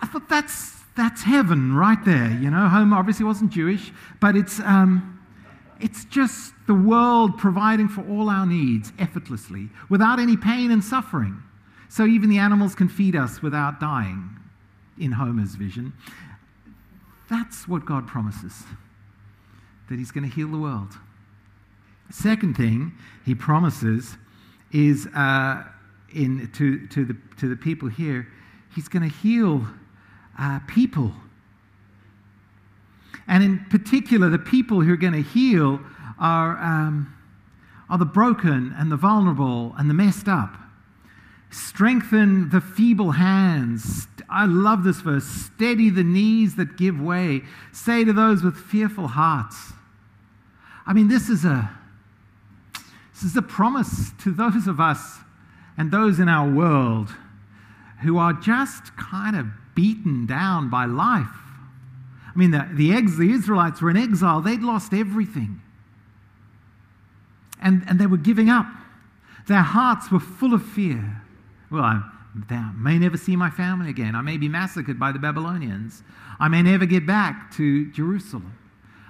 I 0.00 0.06
thought 0.06 0.28
that's 0.30 0.79
that's 1.00 1.22
heaven 1.22 1.74
right 1.74 2.02
there. 2.04 2.30
You 2.42 2.50
know, 2.50 2.68
Homer 2.68 2.96
obviously 2.96 3.24
wasn't 3.24 3.50
Jewish, 3.50 3.90
but 4.20 4.36
it's, 4.36 4.60
um, 4.60 5.16
It's 5.80 6.04
just 6.04 6.52
the 6.66 6.74
world 6.74 7.38
providing 7.38 7.88
for 7.88 8.02
all 8.06 8.28
our 8.28 8.46
needs 8.46 8.92
effortlessly, 8.98 9.70
without 9.88 10.20
any 10.20 10.36
pain 10.36 10.70
and 10.70 10.84
suffering. 10.84 11.42
So 11.88 12.04
even 12.04 12.28
the 12.28 12.38
animals 12.38 12.74
can 12.74 12.88
feed 12.88 13.16
us 13.16 13.40
without 13.40 13.80
dying, 13.80 14.28
in 14.98 15.12
Homer's 15.12 15.54
vision. 15.54 15.94
That's 17.30 17.66
what 17.66 17.86
God 17.86 18.06
promises 18.06 18.64
that 19.88 19.98
He's 19.98 20.12
going 20.12 20.28
to 20.28 20.34
heal 20.36 20.48
the 20.48 20.58
world. 20.58 20.92
Second 22.10 22.56
thing 22.56 22.92
He 23.24 23.34
promises 23.34 24.18
is 24.72 25.06
uh, 25.16 25.64
in, 26.14 26.50
to, 26.52 26.86
to, 26.88 27.04
the, 27.06 27.16
to 27.38 27.48
the 27.48 27.56
people 27.56 27.88
here, 27.88 28.28
He's 28.74 28.88
going 28.88 29.08
to 29.10 29.16
heal 29.16 29.66
uh, 30.40 30.60
people. 30.66 31.12
And 33.28 33.44
in 33.44 33.64
particular, 33.70 34.28
the 34.28 34.38
people 34.38 34.80
who 34.80 34.92
are 34.92 34.96
going 34.96 35.12
to 35.12 35.22
heal 35.22 35.80
are, 36.18 36.58
um, 36.58 37.14
are 37.88 37.98
the 37.98 38.04
broken 38.04 38.74
and 38.76 38.90
the 38.90 38.96
vulnerable 38.96 39.74
and 39.78 39.88
the 39.88 39.94
messed 39.94 40.28
up. 40.28 40.56
Strengthen 41.50 42.48
the 42.50 42.60
feeble 42.60 43.12
hands. 43.12 44.06
I 44.28 44.46
love 44.46 44.84
this 44.84 45.00
verse. 45.00 45.24
Steady 45.24 45.90
the 45.90 46.04
knees 46.04 46.56
that 46.56 46.76
give 46.76 47.00
way. 47.00 47.42
Say 47.72 48.04
to 48.04 48.12
those 48.12 48.42
with 48.42 48.56
fearful 48.56 49.08
hearts. 49.08 49.72
I 50.86 50.92
mean, 50.92 51.08
this 51.08 51.28
is 51.28 51.44
a 51.44 51.70
this 53.12 53.24
is 53.24 53.36
a 53.36 53.42
promise 53.42 54.12
to 54.22 54.30
those 54.30 54.66
of 54.66 54.80
us 54.80 55.18
and 55.76 55.90
those 55.90 56.18
in 56.18 56.28
our 56.28 56.48
world 56.50 57.10
who 58.02 58.16
are 58.16 58.32
just 58.32 58.96
kind 58.96 59.36
of 59.36 59.46
beaten 59.74 60.26
down 60.26 60.70
by 60.70 60.84
life. 60.84 61.26
I 62.34 62.38
mean, 62.38 62.52
the, 62.52 62.68
the, 62.72 62.92
ex, 62.92 63.16
the 63.16 63.32
Israelites 63.32 63.80
were 63.80 63.90
in 63.90 63.96
exile, 63.96 64.40
they'd 64.40 64.62
lost 64.62 64.92
everything. 64.92 65.60
And, 67.62 67.84
and 67.88 67.98
they 67.98 68.06
were 68.06 68.16
giving 68.16 68.48
up. 68.48 68.66
Their 69.48 69.62
hearts 69.62 70.10
were 70.10 70.20
full 70.20 70.54
of 70.54 70.64
fear. 70.64 71.22
Well, 71.70 71.82
I, 71.82 72.02
I 72.50 72.72
may 72.76 72.98
never 72.98 73.16
see 73.16 73.36
my 73.36 73.50
family 73.50 73.90
again. 73.90 74.14
I 74.14 74.22
may 74.22 74.36
be 74.36 74.48
massacred 74.48 74.98
by 74.98 75.12
the 75.12 75.18
Babylonians. 75.18 76.02
I 76.38 76.48
may 76.48 76.62
never 76.62 76.86
get 76.86 77.06
back 77.06 77.52
to 77.56 77.90
Jerusalem. 77.90 78.56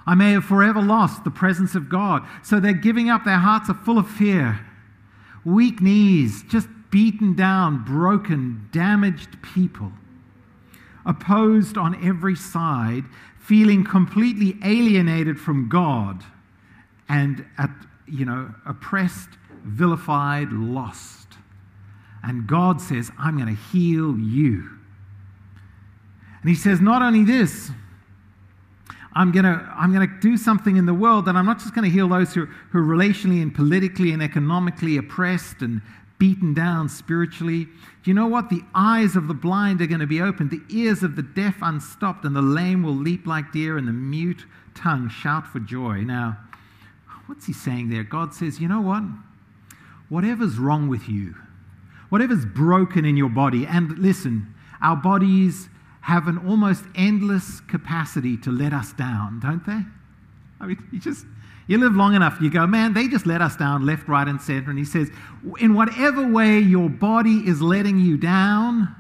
I 0.07 0.15
may 0.15 0.33
have 0.33 0.45
forever 0.45 0.81
lost 0.81 1.23
the 1.25 1.31
presence 1.31 1.75
of 1.75 1.89
God. 1.89 2.27
So 2.43 2.59
they're 2.59 2.73
giving 2.73 3.11
up. 3.11 3.25
Their 3.25 3.39
hearts 3.39 3.71
are 3.71 3.75
full 3.75 3.99
of 3.99 4.09
fear. 4.09 4.61
Weak 5.45 5.81
knees, 5.81 6.43
just 6.49 6.69
beaten 6.91 7.35
down, 7.35 7.85
broken, 7.85 8.69
damaged 8.73 9.41
people 9.43 9.93
opposed 11.07 11.77
on 11.77 12.03
every 12.05 12.37
side, 12.37 13.05
feeling 13.39 13.85
completely 13.85 14.57
alienated 14.65 15.39
from 15.39 15.69
God 15.69 16.23
and 17.09 17.45
at, 17.59 17.71
you 18.07 18.25
know, 18.25 18.55
oppressed, 18.67 19.31
vilified, 19.65 20.53
lost. 20.53 21.27
And 22.23 22.47
God 22.47 22.81
says, 22.81 23.11
I'm 23.19 23.37
going 23.37 23.55
to 23.55 23.63
heal 23.73 24.19
you. 24.19 24.71
And 26.43 26.49
he 26.49 26.55
says, 26.55 26.81
not 26.81 27.03
only 27.03 27.25
this, 27.25 27.71
I'm 29.13 29.33
going 29.33 29.45
to 29.45 29.75
I'm 29.77 29.93
going 29.93 30.09
to 30.09 30.21
do 30.21 30.37
something 30.37 30.77
in 30.77 30.87
the 30.87 30.95
world 30.95 31.25
that 31.25 31.35
I'm 31.35 31.45
not 31.45 31.59
just 31.59 31.75
going 31.75 31.85
to 31.85 31.91
heal 31.91 32.09
those 32.09 32.33
who, 32.33 32.47
who 32.47 32.79
are 32.79 32.83
relationally 32.83 33.43
and 33.43 33.53
politically 33.53 34.13
and 34.13 34.23
economically 34.23 34.97
oppressed 34.97 35.63
and 35.63 35.83
beaten 36.21 36.55
down 36.55 36.89
spiritually. 36.89 37.65
Do 37.65 38.11
you 38.11 38.15
know 38.15 38.29
what? 38.29 38.51
The 38.51 38.63
eyes 38.75 39.17
of 39.17 39.27
the 39.27 39.35
blind 39.35 39.81
are 39.81 39.87
going 39.87 40.01
to 40.01 40.07
be 40.07 40.21
opened, 40.21 40.51
the 40.53 40.63
ears 40.69 41.03
of 41.03 41.17
the 41.17 41.23
deaf 41.23 41.57
unstopped, 41.63 42.25
and 42.25 42.37
the 42.37 42.43
lame 42.43 42.85
will 42.85 42.95
leap 42.95 43.27
like 43.27 43.51
deer, 43.51 43.77
and 43.77 43.89
the 43.89 43.93
mute 43.93 44.45
tongue 44.75 45.09
shout 45.09 45.49
for 45.49 45.59
joy. 45.59 46.03
Now, 46.03 46.39
what's 47.27 47.47
he 47.47 47.53
saying 47.53 47.89
there? 47.89 48.05
God 48.05 48.33
says, 48.35 48.61
you 48.61 48.69
know 48.69 48.83
what? 48.83 49.03
Whatever's 50.09 50.59
wrong 50.59 50.89
with 50.89 51.09
you, 51.09 51.35
whatever's 52.11 52.45
broken 52.45 53.05
in 53.05 53.17
your 53.17 53.31
body, 53.31 53.67
and 53.67 53.99
listen, 53.99 54.55
our 54.83 54.97
bodies 54.97 55.69
have 56.03 56.29
an 56.29 56.39
almost 56.39 56.85
endless 56.95 57.61
capacity 57.61 58.37
to 58.39 58.51
let 58.51 58.73
us 58.73 58.93
down, 58.93 59.41
don't 59.41 59.65
they? 59.67 59.83
I 60.61 60.67
mean, 60.67 60.83
you 60.93 61.01
just 61.01 61.25
you 61.67 61.79
live 61.79 61.95
long 61.95 62.15
enough, 62.15 62.39
you 62.41 62.51
go, 62.51 62.67
man, 62.67 62.95
they 62.95 63.07
just 63.07 63.27
let 63.27 63.41
us 63.41 63.57
down 63.57 63.87
left, 63.87 64.09
right, 64.09 64.27
and 64.27 64.41
center. 64.41 64.71
And 64.71 64.79
he 64.79 64.85
says, 64.85 65.09
in 65.61 65.75
whatever 65.75 66.27
way 66.27 66.59
your 66.59 66.89
body 66.89 67.47
is 67.47 67.63
letting 67.63 67.99
you 67.99 68.17
down, 68.17 68.95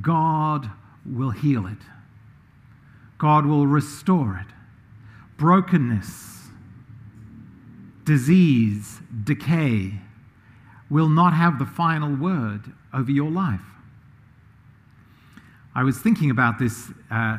God 0.00 0.68
will 1.06 1.30
heal 1.30 1.66
it. 1.68 1.78
God 3.16 3.46
will 3.46 3.66
restore 3.66 4.44
it. 4.44 4.52
Brokenness, 5.36 6.48
disease, 8.04 9.00
decay 9.22 10.00
will 10.90 11.08
not 11.08 11.32
have 11.32 11.60
the 11.60 11.66
final 11.66 12.14
word 12.16 12.72
over 12.92 13.10
your 13.10 13.30
life. 13.30 13.60
I 15.76 15.84
was 15.84 15.98
thinking 15.98 16.30
about 16.30 16.58
this 16.58 16.90
uh, 17.08 17.38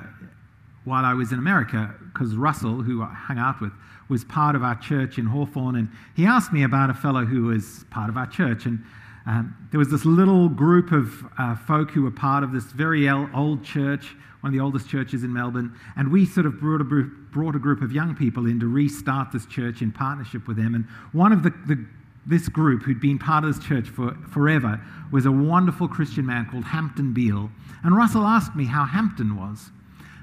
while 0.90 1.06
I 1.06 1.14
was 1.14 1.32
in 1.32 1.40
America 1.40 1.94
because 2.12 2.36
Russell, 2.36 2.82
who 2.82 3.04
I 3.04 3.14
hung 3.14 3.38
out 3.38 3.62
with, 3.62 3.72
was 4.10 4.26
part 4.26 4.56
of 4.56 4.64
our 4.64 4.76
church 4.76 5.20
in 5.20 5.26
Hawthorn, 5.26 5.76
and 5.76 5.90
he 6.16 6.26
asked 6.26 6.52
me 6.52 6.64
about 6.64 6.90
a 6.90 6.94
fellow 6.96 7.26
who 7.26 7.44
was 7.44 7.86
part 7.92 8.10
of 8.10 8.18
our 8.18 8.26
church. 8.26 8.66
And 8.66 8.84
um, 9.28 9.56
there 9.70 9.78
was 9.78 9.90
this 9.90 10.04
little 10.04 10.50
group 10.50 10.92
of 10.92 11.24
uh, 11.38 11.56
folk 11.56 11.92
who 11.92 12.02
were 12.02 12.12
part 12.12 12.44
of 12.44 12.52
this 12.52 12.66
very 12.66 13.08
old 13.08 13.64
church, 13.64 14.16
one 14.42 14.52
of 14.52 14.58
the 14.58 14.64
oldest 14.64 14.90
churches 14.90 15.24
in 15.24 15.32
Melbourne, 15.32 15.76
and 15.96 16.12
we 16.12 16.26
sort 16.26 16.48
of 16.48 16.60
brought 16.60 16.82
a, 16.82 16.84
brought 16.84 17.56
a 17.56 17.60
group 17.60 17.84
of 17.84 17.92
young 17.92 18.16
people 18.16 18.48
in 18.48 18.60
to 18.60 18.68
restart 18.68 19.32
this 19.32 19.46
church 19.46 19.84
in 19.84 19.92
partnership 19.92 20.48
with 20.48 20.58
them. 20.58 20.74
And 20.74 20.86
one 21.12 21.32
of 21.32 21.44
the, 21.44 21.52
the 21.68 21.86
this 22.26 22.50
group, 22.50 22.84
who'd 22.84 23.00
been 23.00 23.18
part 23.18 23.44
of 23.44 23.56
this 23.56 23.66
church 23.66 23.90
for 23.90 24.16
forever, 24.32 24.80
was 25.12 25.26
a 25.26 25.32
wonderful 25.32 25.88
Christian 25.88 26.26
man 26.26 26.48
called 26.50 26.64
Hampton 26.66 27.14
Beale. 27.14 27.50
And 27.84 27.96
Russell 27.96 28.24
asked 28.24 28.56
me 28.56 28.66
how 28.66 28.86
Hampton 28.86 29.36
was. 29.36 29.72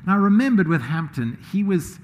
And 0.07 0.15
I 0.15 0.17
remembered 0.17 0.69
with 0.69 0.83
Hampton, 0.83 1.39
he 1.53 1.63
was 1.63 1.99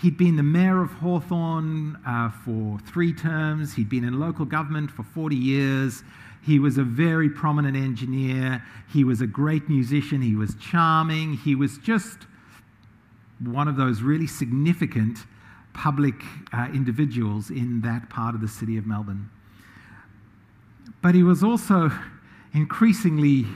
He'd 0.00 0.16
been 0.16 0.36
the 0.36 0.44
mayor 0.44 0.80
of 0.80 0.92
Hawthorn 0.92 1.98
uh, 2.06 2.30
for 2.30 2.78
three 2.86 3.12
terms. 3.12 3.74
He'd 3.74 3.88
been 3.88 4.04
in 4.04 4.20
local 4.20 4.44
government 4.44 4.92
for 4.92 5.02
40 5.02 5.34
years. 5.34 6.04
He 6.40 6.60
was 6.60 6.78
a 6.78 6.84
very 6.84 7.28
prominent 7.28 7.76
engineer. 7.76 8.64
He 8.92 9.02
was 9.02 9.20
a 9.20 9.26
great 9.26 9.68
musician. 9.68 10.22
He 10.22 10.36
was 10.36 10.54
charming. 10.54 11.34
He 11.34 11.56
was 11.56 11.78
just 11.78 12.18
one 13.40 13.66
of 13.66 13.76
those 13.76 14.00
really 14.00 14.28
significant 14.28 15.18
public 15.72 16.14
uh, 16.52 16.68
individuals 16.72 17.50
in 17.50 17.80
that 17.80 18.08
part 18.08 18.36
of 18.36 18.40
the 18.40 18.48
city 18.48 18.76
of 18.76 18.86
Melbourne. 18.86 19.28
But 21.02 21.16
he 21.16 21.24
was 21.24 21.42
also 21.42 21.90
increasingly 22.54 23.46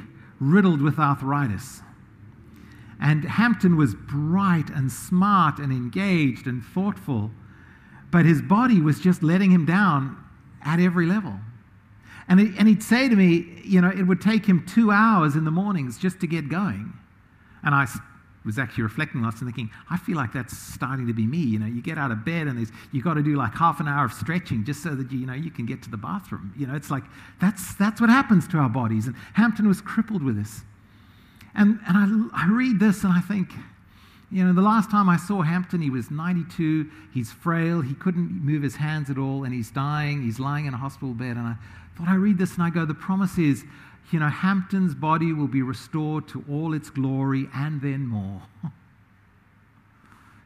riddled 0.40 0.82
with 0.82 0.98
arthritis. 0.98 1.82
And 3.02 3.24
Hampton 3.24 3.76
was 3.76 3.96
bright 3.96 4.70
and 4.70 4.90
smart 4.90 5.58
and 5.58 5.72
engaged 5.72 6.46
and 6.46 6.64
thoughtful, 6.64 7.32
but 8.12 8.24
his 8.24 8.40
body 8.40 8.80
was 8.80 9.00
just 9.00 9.24
letting 9.24 9.50
him 9.50 9.66
down 9.66 10.16
at 10.64 10.78
every 10.78 11.04
level. 11.04 11.34
And, 12.28 12.38
he, 12.38 12.52
and 12.56 12.68
he'd 12.68 12.82
say 12.82 13.08
to 13.08 13.16
me, 13.16 13.60
you 13.64 13.80
know, 13.80 13.90
it 13.90 14.04
would 14.04 14.20
take 14.20 14.46
him 14.46 14.64
two 14.64 14.92
hours 14.92 15.34
in 15.34 15.44
the 15.44 15.50
mornings 15.50 15.98
just 15.98 16.20
to 16.20 16.28
get 16.28 16.48
going. 16.48 16.92
And 17.64 17.74
I 17.74 17.88
was 18.44 18.56
actually 18.56 18.84
reflecting 18.84 19.24
on 19.24 19.30
this 19.32 19.40
and 19.40 19.48
thinking, 19.52 19.70
I 19.90 19.96
feel 19.96 20.16
like 20.16 20.32
that's 20.32 20.56
starting 20.56 21.08
to 21.08 21.12
be 21.12 21.26
me. 21.26 21.38
You 21.38 21.58
know, 21.58 21.66
you 21.66 21.82
get 21.82 21.98
out 21.98 22.12
of 22.12 22.24
bed 22.24 22.46
and 22.46 22.70
you've 22.92 23.04
got 23.04 23.14
to 23.14 23.22
do 23.22 23.34
like 23.34 23.54
half 23.54 23.80
an 23.80 23.88
hour 23.88 24.04
of 24.04 24.12
stretching 24.12 24.64
just 24.64 24.80
so 24.80 24.94
that 24.94 25.10
you, 25.10 25.18
you 25.18 25.26
know 25.26 25.34
you 25.34 25.50
can 25.50 25.66
get 25.66 25.82
to 25.82 25.90
the 25.90 25.96
bathroom. 25.96 26.54
You 26.56 26.68
know, 26.68 26.76
it's 26.76 26.90
like 26.90 27.04
that's 27.40 27.74
that's 27.74 28.00
what 28.00 28.10
happens 28.10 28.46
to 28.48 28.58
our 28.58 28.68
bodies. 28.68 29.08
And 29.08 29.16
Hampton 29.34 29.66
was 29.66 29.80
crippled 29.80 30.22
with 30.22 30.36
this. 30.36 30.62
And, 31.54 31.78
and 31.86 32.30
I, 32.32 32.44
I 32.44 32.48
read 32.48 32.80
this 32.80 33.04
and 33.04 33.12
I 33.12 33.20
think, 33.20 33.50
you 34.30 34.42
know, 34.42 34.54
the 34.54 34.62
last 34.62 34.90
time 34.90 35.10
I 35.10 35.18
saw 35.18 35.42
Hampton, 35.42 35.82
he 35.82 35.90
was 35.90 36.10
92. 36.10 36.90
He's 37.12 37.30
frail. 37.30 37.82
He 37.82 37.94
couldn't 37.94 38.42
move 38.42 38.62
his 38.62 38.76
hands 38.76 39.10
at 39.10 39.18
all, 39.18 39.44
and 39.44 39.52
he's 39.52 39.70
dying. 39.70 40.22
He's 40.22 40.40
lying 40.40 40.64
in 40.64 40.72
a 40.72 40.78
hospital 40.78 41.12
bed. 41.12 41.36
And 41.36 41.46
I 41.46 41.56
thought, 41.98 42.08
I 42.08 42.14
read 42.14 42.38
this 42.38 42.54
and 42.54 42.62
I 42.62 42.70
go, 42.70 42.86
the 42.86 42.94
promise 42.94 43.36
is, 43.36 43.64
you 44.10 44.18
know, 44.18 44.28
Hampton's 44.28 44.94
body 44.94 45.34
will 45.34 45.48
be 45.48 45.60
restored 45.60 46.28
to 46.28 46.42
all 46.50 46.72
its 46.72 46.88
glory 46.88 47.46
and 47.54 47.82
then 47.82 48.06
more. 48.06 48.40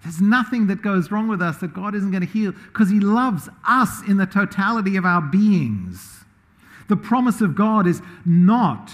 There's 0.03 0.21
nothing 0.21 0.67
that 0.69 0.83
goes 0.83 1.11
wrong 1.11 1.29
with 1.29 1.43
us 1.43 1.59
that 1.59 1.73
God 1.73 1.95
isn't 1.95 2.11
going 2.11 2.25
to 2.25 2.33
heal 2.33 2.53
because 2.53 2.91
He 2.91 3.01
loves 3.01 3.49
us 3.67 4.03
in 4.07 4.17
the 4.17 4.27
totality 4.27 4.97
of 4.97 5.05
our 5.05 5.21
beings. 5.21 6.25
The 6.89 6.97
promise 6.97 7.41
of 7.41 7.57
God 7.57 7.87
is 7.87 8.03
not 8.25 8.91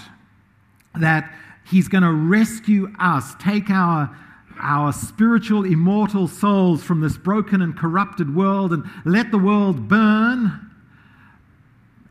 that 0.95 1.31
He's 1.65 1.87
going 1.87 2.03
to 2.03 2.11
rescue 2.11 2.93
us, 2.99 3.35
take 3.35 3.69
our, 3.69 4.15
our 4.59 4.91
spiritual, 4.93 5.65
immortal 5.65 6.27
souls 6.27 6.83
from 6.83 7.01
this 7.01 7.17
broken 7.17 7.61
and 7.61 7.77
corrupted 7.77 8.35
world 8.35 8.73
and 8.73 8.83
let 9.05 9.31
the 9.31 9.37
world 9.37 9.87
burn. 9.87 10.69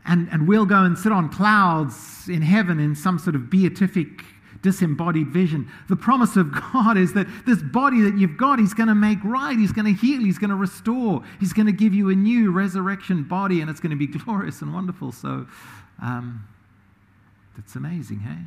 And, 0.05 0.27
and 0.31 0.47
we'll 0.47 0.65
go 0.65 0.83
and 0.83 0.97
sit 0.97 1.11
on 1.11 1.29
clouds 1.29 2.27
in 2.27 2.41
heaven 2.41 2.79
in 2.79 2.95
some 2.95 3.19
sort 3.19 3.35
of 3.35 3.49
beatific 3.49 4.23
disembodied 4.63 5.27
vision. 5.27 5.69
The 5.89 5.95
promise 5.95 6.35
of 6.35 6.51
God 6.73 6.97
is 6.97 7.13
that 7.13 7.27
this 7.45 7.61
body 7.61 8.01
that 8.01 8.17
you've 8.17 8.37
got, 8.37 8.57
He's 8.57 8.73
going 8.73 8.87
to 8.87 8.95
make 8.95 9.23
right, 9.23 9.57
He's 9.57 9.71
going 9.71 9.85
to 9.85 9.93
heal, 9.93 10.21
He's 10.21 10.39
going 10.39 10.49
to 10.49 10.55
restore, 10.55 11.21
He's 11.39 11.53
going 11.53 11.67
to 11.67 11.73
give 11.73 11.93
you 11.93 12.09
a 12.09 12.15
new 12.15 12.51
resurrection 12.51 13.23
body, 13.23 13.61
and 13.61 13.69
it's 13.69 13.79
going 13.79 13.91
to 13.91 13.95
be 13.95 14.07
glorious 14.19 14.61
and 14.61 14.73
wonderful. 14.73 15.11
So, 15.11 15.45
um, 16.01 16.47
that's 17.55 17.75
amazing, 17.75 18.21
hey? 18.21 18.45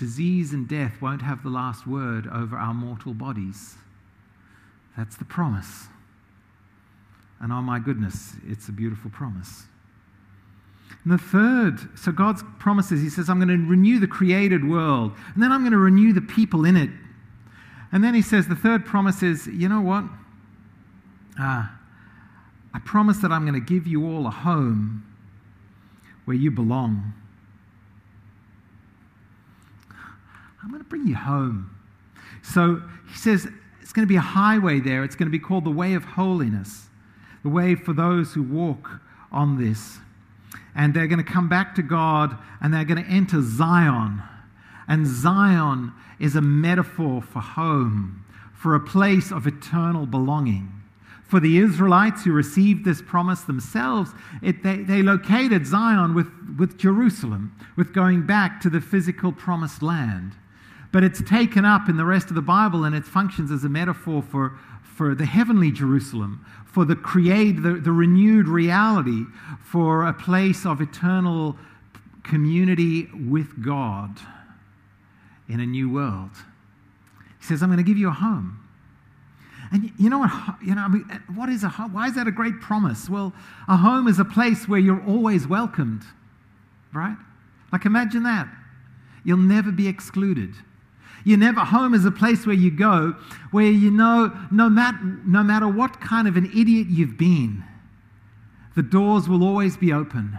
Disease 0.00 0.54
and 0.54 0.66
death 0.66 1.02
won't 1.02 1.20
have 1.20 1.42
the 1.42 1.50
last 1.50 1.86
word 1.86 2.26
over 2.26 2.56
our 2.56 2.72
mortal 2.72 3.12
bodies. 3.12 3.74
That's 4.96 5.14
the 5.16 5.26
promise. 5.26 5.88
And 7.38 7.52
oh 7.52 7.60
my 7.60 7.78
goodness, 7.78 8.32
it's 8.48 8.68
a 8.68 8.72
beautiful 8.72 9.10
promise. 9.10 9.64
And 11.04 11.12
the 11.12 11.18
third, 11.18 11.98
so 11.98 12.12
God's 12.12 12.42
promises, 12.58 13.02
He 13.02 13.10
says, 13.10 13.28
I'm 13.28 13.38
going 13.38 13.48
to 13.48 13.68
renew 13.68 14.00
the 14.00 14.06
created 14.06 14.66
world, 14.66 15.12
and 15.34 15.42
then 15.42 15.52
I'm 15.52 15.60
going 15.60 15.72
to 15.72 15.78
renew 15.78 16.14
the 16.14 16.22
people 16.22 16.64
in 16.64 16.78
it. 16.78 16.88
And 17.92 18.02
then 18.02 18.14
He 18.14 18.22
says, 18.22 18.48
the 18.48 18.56
third 18.56 18.86
promise 18.86 19.22
is, 19.22 19.48
you 19.48 19.68
know 19.68 19.82
what? 19.82 20.04
Uh, 21.38 21.66
I 22.72 22.78
promise 22.86 23.18
that 23.18 23.32
I'm 23.32 23.46
going 23.46 23.52
to 23.52 23.66
give 23.74 23.86
you 23.86 24.06
all 24.06 24.26
a 24.26 24.30
home 24.30 25.04
where 26.24 26.36
you 26.36 26.50
belong. 26.50 27.12
I'm 30.62 30.70
going 30.70 30.82
to 30.82 30.88
bring 30.88 31.06
you 31.06 31.16
home. 31.16 31.76
So 32.42 32.82
He 33.10 33.16
says, 33.16 33.46
it's 33.80 33.92
going 33.92 34.06
to 34.06 34.08
be 34.08 34.16
a 34.16 34.20
highway 34.20 34.80
there. 34.80 35.04
It's 35.04 35.16
going 35.16 35.26
to 35.26 35.32
be 35.32 35.38
called 35.38 35.64
the 35.64 35.70
way 35.70 35.94
of 35.94 36.04
holiness, 36.04 36.88
the 37.42 37.48
way 37.48 37.74
for 37.74 37.92
those 37.92 38.34
who 38.34 38.42
walk 38.42 39.00
on 39.32 39.62
this 39.62 39.98
and 40.74 40.94
they're 40.94 41.06
going 41.06 41.22
to 41.22 41.32
come 41.32 41.48
back 41.48 41.74
to 41.74 41.82
God 41.82 42.36
and 42.60 42.72
they're 42.72 42.84
going 42.84 43.02
to 43.02 43.10
enter 43.10 43.42
Zion. 43.42 44.22
And 44.88 45.06
Zion 45.06 45.92
is 46.18 46.36
a 46.36 46.40
metaphor 46.40 47.22
for 47.22 47.40
home, 47.40 48.24
for 48.54 48.74
a 48.74 48.80
place 48.80 49.30
of 49.30 49.46
eternal 49.46 50.06
belonging. 50.06 50.72
For 51.28 51.38
the 51.38 51.58
Israelites 51.58 52.24
who 52.24 52.32
received 52.32 52.84
this 52.84 53.00
promise 53.00 53.42
themselves, 53.42 54.10
it, 54.42 54.62
they, 54.64 54.78
they 54.78 55.02
located 55.02 55.64
Zion 55.64 56.14
with, 56.14 56.26
with 56.58 56.76
Jerusalem, 56.76 57.54
with 57.76 57.94
going 57.94 58.26
back 58.26 58.60
to 58.62 58.70
the 58.70 58.80
physical 58.80 59.30
promised 59.30 59.82
land. 59.82 60.32
But 60.92 61.04
it's 61.04 61.22
taken 61.22 61.64
up 61.64 61.88
in 61.88 61.96
the 61.96 62.04
rest 62.04 62.28
of 62.28 62.34
the 62.34 62.42
Bible 62.42 62.84
and 62.84 62.94
it 62.94 63.04
functions 63.04 63.50
as 63.50 63.64
a 63.64 63.68
metaphor 63.68 64.22
for, 64.22 64.58
for 64.82 65.14
the 65.14 65.26
heavenly 65.26 65.70
Jerusalem, 65.70 66.44
for 66.64 66.84
the 66.84 66.96
create, 66.96 67.62
the, 67.62 67.74
the 67.74 67.92
renewed 67.92 68.48
reality, 68.48 69.24
for 69.62 70.06
a 70.06 70.12
place 70.12 70.66
of 70.66 70.80
eternal 70.80 71.56
community 72.24 73.08
with 73.28 73.64
God 73.64 74.18
in 75.48 75.60
a 75.60 75.66
new 75.66 75.90
world. 75.90 76.30
He 77.38 77.46
says, 77.46 77.62
I'm 77.62 77.68
going 77.68 77.78
to 77.78 77.84
give 77.84 77.96
you 77.96 78.08
a 78.08 78.12
home. 78.12 78.60
And 79.72 79.92
you 79.98 80.10
know 80.10 80.18
what? 80.18 80.32
You 80.62 80.74
know, 80.74 80.82
I 80.82 80.88
mean, 80.88 81.06
eh, 81.10 81.18
what 81.34 81.48
is 81.48 81.62
a 81.62 81.68
home? 81.68 81.92
Why 81.92 82.08
is 82.08 82.14
that 82.16 82.26
a 82.26 82.32
great 82.32 82.60
promise? 82.60 83.08
Well, 83.08 83.32
a 83.68 83.76
home 83.76 84.08
is 84.08 84.18
a 84.18 84.24
place 84.24 84.68
where 84.68 84.80
you're 84.80 85.04
always 85.06 85.46
welcomed, 85.46 86.02
right? 86.92 87.16
Like 87.72 87.84
imagine 87.84 88.24
that. 88.24 88.48
You'll 89.22 89.38
never 89.38 89.70
be 89.70 89.86
excluded. 89.86 90.54
You 91.24 91.36
never, 91.36 91.60
home 91.60 91.94
is 91.94 92.04
a 92.04 92.10
place 92.10 92.46
where 92.46 92.56
you 92.56 92.70
go 92.70 93.14
where 93.50 93.66
you 93.66 93.90
know 93.90 94.32
no, 94.50 94.68
mat, 94.68 94.94
no 95.26 95.42
matter 95.42 95.68
what 95.68 96.00
kind 96.00 96.26
of 96.26 96.36
an 96.36 96.46
idiot 96.46 96.86
you've 96.88 97.18
been, 97.18 97.64
the 98.76 98.82
doors 98.82 99.28
will 99.28 99.44
always 99.44 99.76
be 99.76 99.92
open. 99.92 100.38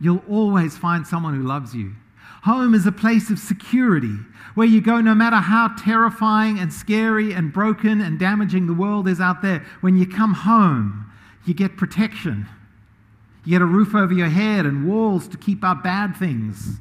You'll 0.00 0.24
always 0.28 0.76
find 0.76 1.06
someone 1.06 1.34
who 1.34 1.46
loves 1.46 1.74
you. 1.74 1.94
Home 2.42 2.74
is 2.74 2.86
a 2.86 2.92
place 2.92 3.30
of 3.30 3.38
security 3.38 4.16
where 4.54 4.66
you 4.66 4.80
go 4.80 5.00
no 5.00 5.14
matter 5.14 5.36
how 5.36 5.68
terrifying 5.78 6.58
and 6.58 6.72
scary 6.72 7.32
and 7.32 7.52
broken 7.52 8.00
and 8.00 8.18
damaging 8.18 8.66
the 8.66 8.74
world 8.74 9.06
is 9.06 9.20
out 9.20 9.42
there. 9.42 9.64
When 9.80 9.96
you 9.96 10.06
come 10.06 10.34
home, 10.34 11.06
you 11.44 11.54
get 11.54 11.76
protection. 11.76 12.48
You 13.44 13.52
get 13.52 13.62
a 13.62 13.66
roof 13.66 13.94
over 13.94 14.12
your 14.12 14.28
head 14.28 14.66
and 14.66 14.88
walls 14.88 15.28
to 15.28 15.36
keep 15.36 15.62
out 15.62 15.84
bad 15.84 16.16
things. 16.16 16.78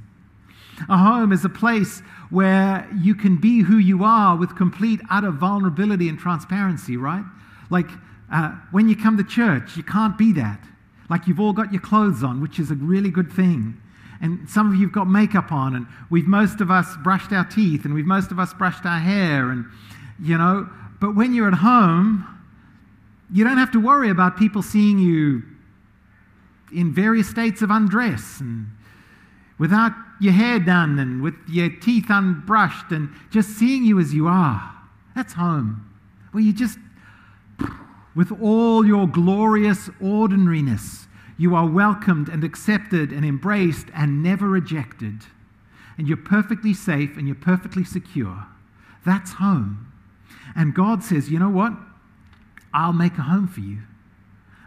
A 0.89 0.97
home 0.97 1.31
is 1.31 1.45
a 1.45 1.49
place 1.49 2.01
where 2.31 2.87
you 2.97 3.13
can 3.13 3.35
be 3.35 3.61
who 3.61 3.77
you 3.77 4.03
are 4.03 4.35
with 4.35 4.55
complete, 4.55 5.01
utter 5.11 5.31
vulnerability 5.31 6.09
and 6.09 6.17
transparency, 6.17 6.97
right? 6.97 7.25
Like 7.69 7.87
uh, 8.31 8.55
when 8.71 8.89
you 8.89 8.95
come 8.95 9.17
to 9.17 9.23
church, 9.23 9.75
you 9.77 9.83
can't 9.83 10.17
be 10.17 10.31
that. 10.33 10.63
Like 11.09 11.27
you've 11.27 11.41
all 11.41 11.53
got 11.53 11.73
your 11.73 11.81
clothes 11.81 12.23
on, 12.23 12.41
which 12.41 12.57
is 12.57 12.71
a 12.71 12.75
really 12.75 13.11
good 13.11 13.31
thing. 13.31 13.79
And 14.21 14.49
some 14.49 14.71
of 14.71 14.75
you 14.75 14.85
have 14.87 14.93
got 14.93 15.09
makeup 15.09 15.51
on, 15.51 15.75
and 15.75 15.87
we've 16.09 16.27
most 16.27 16.61
of 16.61 16.71
us 16.71 16.95
brushed 17.03 17.33
our 17.33 17.43
teeth, 17.43 17.85
and 17.85 17.93
we've 17.93 18.05
most 18.05 18.31
of 18.31 18.39
us 18.39 18.53
brushed 18.53 18.85
our 18.85 18.99
hair, 18.99 19.49
and 19.49 19.65
you 20.21 20.37
know. 20.37 20.69
But 21.01 21.15
when 21.15 21.33
you're 21.33 21.47
at 21.47 21.55
home, 21.55 22.25
you 23.33 23.43
don't 23.43 23.57
have 23.57 23.71
to 23.71 23.79
worry 23.79 24.09
about 24.09 24.37
people 24.37 24.61
seeing 24.61 24.99
you 24.99 25.43
in 26.71 26.93
various 26.93 27.27
states 27.27 27.61
of 27.61 27.71
undress 27.71 28.39
and 28.39 28.67
without 29.61 29.93
your 30.19 30.33
hair 30.33 30.59
done 30.59 30.97
and 30.97 31.21
with 31.21 31.35
your 31.47 31.69
teeth 31.69 32.09
unbrushed 32.09 32.91
and 32.91 33.13
just 33.29 33.47
seeing 33.49 33.85
you 33.85 33.99
as 33.99 34.11
you 34.11 34.27
are. 34.27 34.73
That's 35.15 35.33
home. 35.33 35.87
Where 36.31 36.43
you 36.43 36.51
just, 36.51 36.79
with 38.15 38.31
all 38.41 38.83
your 38.83 39.07
glorious 39.07 39.87
ordinariness, 40.01 41.05
you 41.37 41.53
are 41.53 41.67
welcomed 41.67 42.27
and 42.27 42.43
accepted 42.43 43.11
and 43.11 43.23
embraced 43.23 43.85
and 43.93 44.23
never 44.23 44.49
rejected. 44.49 45.25
And 45.95 46.07
you're 46.07 46.17
perfectly 46.17 46.73
safe 46.73 47.15
and 47.15 47.27
you're 47.27 47.35
perfectly 47.35 47.83
secure. 47.83 48.47
That's 49.05 49.33
home. 49.33 49.93
And 50.55 50.73
God 50.73 51.03
says, 51.03 51.29
you 51.29 51.37
know 51.37 51.49
what? 51.49 51.73
I'll 52.73 52.93
make 52.93 53.19
a 53.19 53.21
home 53.21 53.47
for 53.47 53.59
you. 53.59 53.77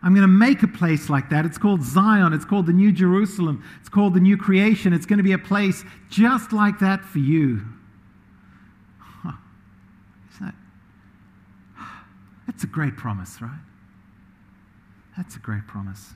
I'm 0.04 0.12
going 0.12 0.20
to 0.20 0.28
make 0.28 0.62
a 0.62 0.68
place 0.68 1.08
like 1.08 1.30
that. 1.30 1.46
It's 1.46 1.56
called 1.56 1.82
Zion. 1.82 2.34
It's 2.34 2.44
called 2.44 2.66
the 2.66 2.74
New 2.74 2.92
Jerusalem. 2.92 3.64
It's 3.80 3.88
called 3.88 4.12
the 4.12 4.20
New 4.20 4.36
Creation. 4.36 4.92
It's 4.92 5.06
going 5.06 5.16
to 5.16 5.22
be 5.22 5.32
a 5.32 5.38
place 5.38 5.82
just 6.10 6.52
like 6.52 6.78
that 6.80 7.02
for 7.02 7.20
you. 7.20 7.62
Huh. 8.98 9.32
That, 10.42 10.54
that's 12.46 12.64
a 12.64 12.66
great 12.66 12.98
promise, 12.98 13.40
right? 13.40 13.58
That's 15.16 15.36
a 15.36 15.38
great 15.38 15.66
promise. 15.66 16.10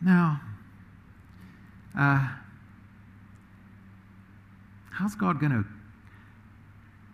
Now, 0.00 0.40
uh, 1.98 2.28
how's 4.92 5.16
God 5.16 5.40
going 5.40 5.50
to 5.50 5.64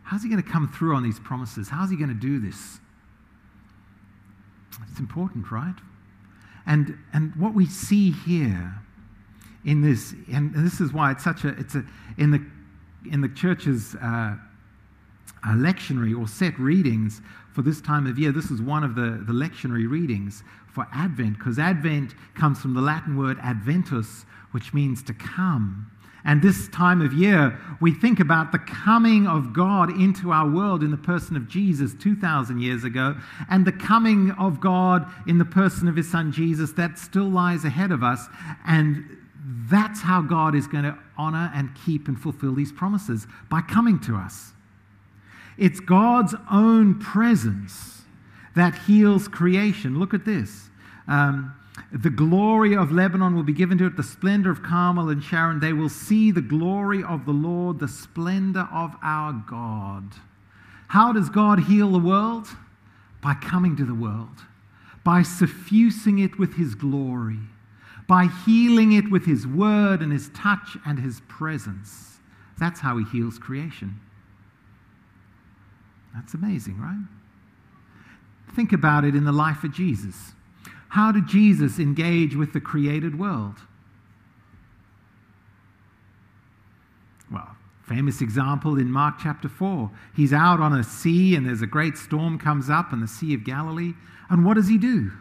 how's 0.03 0.23
he 0.23 0.29
going 0.29 0.43
to 0.43 0.49
come 0.49 0.69
through 0.69 0.95
on 0.95 1.03
these 1.03 1.21
promises? 1.21 1.71
How's 1.71 1.89
he 1.89 1.97
going 1.97 2.09
to 2.11 2.15
do 2.15 2.39
this? 2.39 2.81
It's 4.89 5.01
important, 5.01 5.51
right? 5.51 5.75
And, 6.67 6.97
and 7.13 7.35
what 7.37 7.55
we 7.55 7.67
see 7.67 8.13
here 8.13 8.75
in 9.65 9.83
this, 9.83 10.15
and 10.33 10.55
this 10.55 10.81
is 10.81 10.93
why 10.93 11.11
it's 11.11 11.25
such 11.25 11.45
a, 11.45 11.49
it's 11.59 11.75
a, 11.75 11.85
in 12.19 12.31
the, 12.31 12.45
in 13.11 13.21
the 13.21 13.29
church's 13.29 13.95
uh, 13.97 14.37
uh, 15.43 15.49
lectionary 15.49 16.19
or 16.19 16.29
set 16.29 16.59
readings 16.59 17.21
for 17.53 17.63
this 17.63 17.81
time 17.81 18.07
of 18.07 18.19
year, 18.19 18.33
this 18.33 18.51
is 18.51 18.63
one 18.63 18.85
of 18.85 18.95
the, 18.95 19.23
the 19.27 19.33
lectionary 19.33 19.89
readings 19.89 20.43
for 20.73 20.87
Advent, 20.93 21.37
because 21.39 21.59
Advent 21.59 22.15
comes 22.35 22.61
from 22.61 22.75
the 22.75 22.81
Latin 22.81 23.17
word 23.17 23.39
adventus, 23.43 24.25
which 24.53 24.73
means 24.73 25.03
to 25.03 25.15
come. 25.15 25.91
And 26.25 26.43
this 26.43 26.69
time 26.69 27.01
of 27.01 27.13
year, 27.13 27.59
we 27.81 27.93
think 27.93 28.21
about 28.21 28.53
the 28.53 28.59
coming 28.59 29.27
of 29.27 29.53
God 29.53 29.91
into 29.91 30.33
our 30.33 30.49
world 30.49 30.83
in 30.83 30.91
the 30.91 30.97
person 30.97 31.37
of 31.37 31.49
Jesus 31.49 31.95
2,000 31.95 32.61
years 32.61 32.85
ago, 32.85 33.17
and 33.49 33.67
the 33.67 33.73
coming 33.73 34.31
of 34.33 34.61
God 34.61 35.11
in 35.27 35.39
the 35.39 35.45
person 35.45 35.89
of 35.89 35.97
his 35.97 36.11
son 36.11 36.31
Jesus 36.33 36.73
that 36.73 36.99
still 36.99 37.29
lies 37.29 37.65
ahead 37.65 37.91
of 37.91 38.03
us. 38.03 38.27
And 38.67 39.17
that's 39.71 40.03
how 40.03 40.21
God 40.21 40.55
is 40.55 40.67
going 40.67 40.85
to 40.85 40.99
honor 41.17 41.51
and 41.55 41.71
keep 41.87 42.09
and 42.09 42.21
fulfill 42.21 42.55
these 42.55 42.73
promises 42.73 43.27
by 43.49 43.63
coming 43.63 43.99
to 44.01 44.17
us. 44.17 44.53
It's 45.57 45.81
God's 45.81 46.35
own 46.51 46.99
presence 46.99 48.03
that 48.55 48.75
heals 48.75 49.29
creation. 49.29 49.99
Look 49.99 50.15
at 50.15 50.25
this. 50.25 50.71
Um, 51.09 51.55
the 51.93 52.11
glory 52.11 52.77
of 52.77 52.93
Lebanon 52.93 53.35
will 53.35 53.43
be 53.43 53.53
given 53.53 53.79
to 53.79 53.87
it, 53.87 53.97
the 53.97 54.03
splendor 54.03 54.51
of 54.51 54.63
Carmel 54.63 55.09
and 55.09 55.23
Sharon. 55.23 55.61
They 55.61 55.73
will 55.73 55.89
see 55.89 56.31
the 56.31 56.41
glory 56.41 57.03
of 57.03 57.25
the 57.25 57.33
Lord, 57.33 57.79
the 57.79 57.89
splendor 57.89 58.69
of 58.73 58.97
our 59.03 59.33
God. 59.49 60.05
How 60.89 61.13
does 61.13 61.29
God 61.29 61.61
heal 61.61 61.91
the 61.91 61.99
world? 61.99 62.49
By 63.23 63.35
coming 63.35 63.77
to 63.77 63.85
the 63.85 63.95
world, 63.95 64.39
by 65.05 65.23
suffusing 65.23 66.19
it 66.19 66.39
with 66.39 66.55
his 66.55 66.75
glory, 66.75 67.39
by 68.09 68.29
healing 68.47 68.93
it 68.93 69.11
with 69.11 69.27
his 69.27 69.47
word 69.47 70.01
and 70.01 70.11
his 70.11 70.31
touch 70.31 70.77
and 70.87 70.99
his 70.99 71.21
presence. 71.29 72.19
That's 72.59 72.81
how 72.81 72.99
he 72.99 73.05
heals 73.05 73.39
creation. 73.39 74.01
That's 76.15 76.35
amazing, 76.35 76.79
right? 76.81 77.07
Think 78.55 78.73
about 78.73 79.05
it 79.05 79.15
in 79.15 79.25
the 79.25 79.33
life 79.33 79.63
of 79.65 79.73
Jesus. 79.73 80.33
How 80.91 81.13
did 81.13 81.29
Jesus 81.29 81.79
engage 81.79 82.35
with 82.35 82.53
the 82.53 82.61
created 82.61 83.17
world? 83.19 83.57
Well, 87.31 87.57
famous 87.87 88.21
example 88.21 88.77
in 88.77 88.91
Mark 88.91 89.15
chapter 89.23 89.49
4. 89.49 89.89
He's 90.17 90.33
out 90.33 90.59
on 90.59 90.73
a 90.73 90.83
sea 90.83 91.37
and 91.37 91.47
there's 91.47 91.63
a 91.63 91.67
great 91.67 91.97
storm 91.97 92.39
comes 92.39 92.69
up 92.69 92.93
in 92.93 93.01
the 93.01 93.07
Sea 93.07 93.35
of 93.35 93.45
Galilee. 93.45 93.95
And 94.29 94.45
what 94.45 94.55
does 94.55 94.67
he 94.67 94.79
do? 94.79 95.13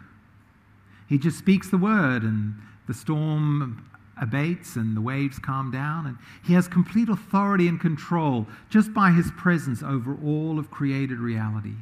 He 1.08 1.18
just 1.18 1.38
speaks 1.38 1.68
the 1.68 1.78
word 1.78 2.24
and 2.24 2.54
the 2.88 2.94
storm 2.94 3.88
abates 4.20 4.74
and 4.74 4.96
the 4.96 5.00
waves 5.00 5.38
calm 5.38 5.70
down. 5.70 6.04
And 6.04 6.18
he 6.44 6.54
has 6.54 6.66
complete 6.66 7.08
authority 7.08 7.68
and 7.68 7.80
control 7.80 8.48
just 8.70 8.92
by 8.92 9.12
his 9.12 9.30
presence 9.36 9.84
over 9.84 10.18
all 10.20 10.58
of 10.58 10.72
created 10.72 11.20
reality. 11.20 11.74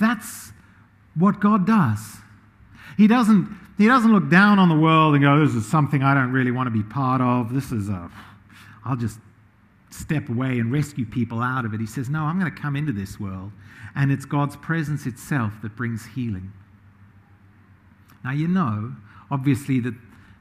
That's 0.00 0.52
what 1.14 1.38
God 1.38 1.64
does. 1.64 2.16
He 2.96 3.06
doesn't, 3.06 3.48
he 3.76 3.86
doesn't 3.86 4.12
look 4.12 4.30
down 4.30 4.58
on 4.58 4.68
the 4.68 4.76
world 4.76 5.14
and 5.14 5.22
go, 5.22 5.44
This 5.44 5.54
is 5.54 5.66
something 5.66 6.02
I 6.02 6.14
don't 6.14 6.32
really 6.32 6.50
want 6.50 6.66
to 6.66 6.70
be 6.70 6.82
part 6.82 7.20
of. 7.20 7.52
This 7.52 7.72
is 7.72 7.88
a, 7.88 8.10
I'll 8.84 8.96
just 8.96 9.18
step 9.90 10.28
away 10.28 10.58
and 10.58 10.72
rescue 10.72 11.06
people 11.06 11.40
out 11.40 11.64
of 11.64 11.74
it. 11.74 11.80
He 11.80 11.86
says, 11.86 12.08
No, 12.08 12.22
I'm 12.22 12.38
going 12.38 12.52
to 12.52 12.60
come 12.60 12.76
into 12.76 12.92
this 12.92 13.18
world. 13.18 13.52
And 13.96 14.10
it's 14.10 14.24
God's 14.24 14.56
presence 14.56 15.06
itself 15.06 15.52
that 15.62 15.76
brings 15.76 16.06
healing. 16.06 16.52
Now, 18.24 18.32
you 18.32 18.48
know, 18.48 18.94
obviously, 19.30 19.80
that, 19.80 19.94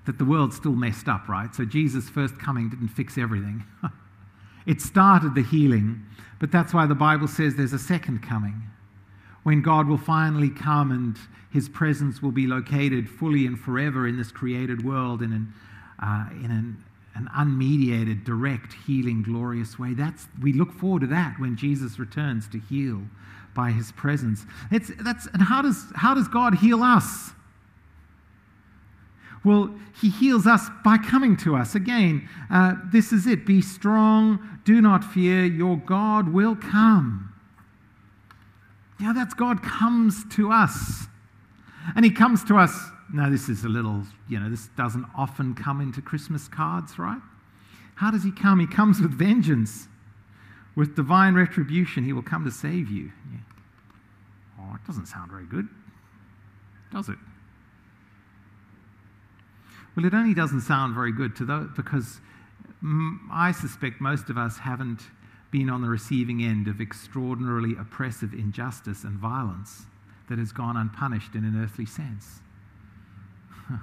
that 0.06 0.18
the 0.18 0.26
world's 0.26 0.56
still 0.56 0.74
messed 0.74 1.08
up, 1.08 1.28
right? 1.28 1.54
So 1.54 1.66
Jesus' 1.66 2.10
first 2.10 2.40
coming 2.40 2.70
didn't 2.70 2.90
fix 2.90 3.18
everything. 3.18 3.64
it 4.66 4.82
started 4.82 5.36
the 5.36 5.44
healing, 5.44 6.04
but 6.40 6.52
that's 6.52 6.74
why 6.74 6.86
the 6.86 6.96
Bible 6.96 7.28
says 7.28 7.56
there's 7.56 7.74
a 7.74 7.80
second 7.80 8.24
coming 8.24 8.64
when 9.44 9.62
God 9.62 9.88
will 9.88 9.98
finally 9.98 10.50
come 10.50 10.92
and 10.92 11.18
his 11.52 11.70
presence 11.70 12.22
will 12.22 12.32
be 12.32 12.48
located 12.48 13.10
fully 13.10 13.46
and 13.46 13.60
forever 13.60 14.08
in 14.08 14.18
this 14.18 14.32
created 14.32 14.84
world 14.84 15.22
in 15.22 15.32
an, 15.34 15.54
uh, 16.02 16.26
in 16.32 16.50
an, 16.50 16.84
an 17.16 17.30
unmediated, 17.36 18.24
direct, 18.24 18.74
healing, 18.88 19.22
glorious 19.22 19.78
way. 19.78 19.94
That's, 19.94 20.28
we 20.42 20.54
look 20.54 20.74
forward 20.74 21.02
to 21.02 21.08
that 21.08 21.40
when 21.40 21.56
Jesus 21.56 22.00
returns 22.00 22.48
to 22.50 22.60
heal 22.60 23.04
by 23.54 23.72
his 23.72 23.92
presence. 23.92 24.46
It's, 24.72 24.92
that's, 25.04 25.28
and 25.28 25.44
how 25.44 25.62
does, 25.62 25.86
how 25.96 26.16
does 26.16 26.28
God 26.28 26.56
heal 26.56 26.82
us? 26.82 27.32
Well, 29.46 29.76
he 30.02 30.10
heals 30.10 30.48
us 30.48 30.70
by 30.86 30.98
coming 30.98 31.36
to 31.38 31.56
us. 31.56 31.76
Again, 31.76 32.28
uh, 32.50 32.76
this 32.92 33.12
is 33.12 33.28
it. 33.28 33.46
Be 33.46 33.62
strong, 33.62 34.40
do 34.64 34.82
not 34.82 35.04
fear, 35.04 35.44
your 35.44 35.76
God 35.78 36.34
will 36.34 36.56
come. 36.56 37.33
Yeah, 39.00 39.14
that's 39.14 39.34
God 39.34 39.62
comes 39.64 40.24
to 40.36 40.52
us. 40.52 41.08
And 41.96 42.06
he 42.06 42.12
comes 42.12 42.44
to 42.46 42.58
us. 42.58 42.90
Now, 43.14 43.30
this 43.30 43.50
is 43.50 43.64
a 43.64 43.70
little, 43.70 44.04
you 44.30 44.40
know, 44.40 44.50
this 44.50 44.70
doesn't 44.78 45.06
often 45.16 45.54
come 45.54 45.82
into 45.82 46.02
Christmas 46.02 46.48
cards, 46.48 46.98
right? 46.98 47.22
How 47.96 48.10
does 48.10 48.24
he 48.24 48.32
come? 48.32 48.60
He 48.60 48.68
comes 48.68 49.00
with 49.00 49.12
vengeance, 49.12 49.88
with 50.76 50.96
divine 50.96 51.36
retribution. 51.36 52.04
He 52.06 52.14
will 52.14 52.24
come 52.24 52.44
to 52.46 52.52
save 52.52 52.90
you. 52.90 53.12
Yeah. 53.32 53.40
Oh, 54.60 54.76
it 54.76 54.88
doesn't 54.88 55.08
sound 55.08 55.30
very 55.30 55.46
good, 55.46 55.68
does 56.92 57.10
it? 57.10 57.18
Well, 59.96 60.06
it 60.06 60.14
only 60.14 60.34
doesn't 60.34 60.62
sound 60.62 60.96
very 60.96 61.12
good 61.12 61.36
to 61.36 61.46
those 61.46 61.70
because 61.76 62.20
I 63.32 63.52
suspect 63.52 64.02
most 64.02 64.30
of 64.30 64.38
us 64.38 64.58
haven't 64.58 65.02
been 65.54 65.70
on 65.70 65.84
the 65.84 65.88
receiving 65.88 66.44
end 66.44 66.68
of 66.68 66.82
extraordinarily 66.82 67.76
oppressive 67.80 68.34
injustice 68.34 69.04
and 69.04 69.20
violence 69.20 69.84
that 70.28 70.40
has 70.40 70.52
gone 70.52 70.76
unpunished 70.76 71.36
in 71.36 71.46
an 71.46 71.64
earthly 71.64 71.86
sense. 71.86 72.40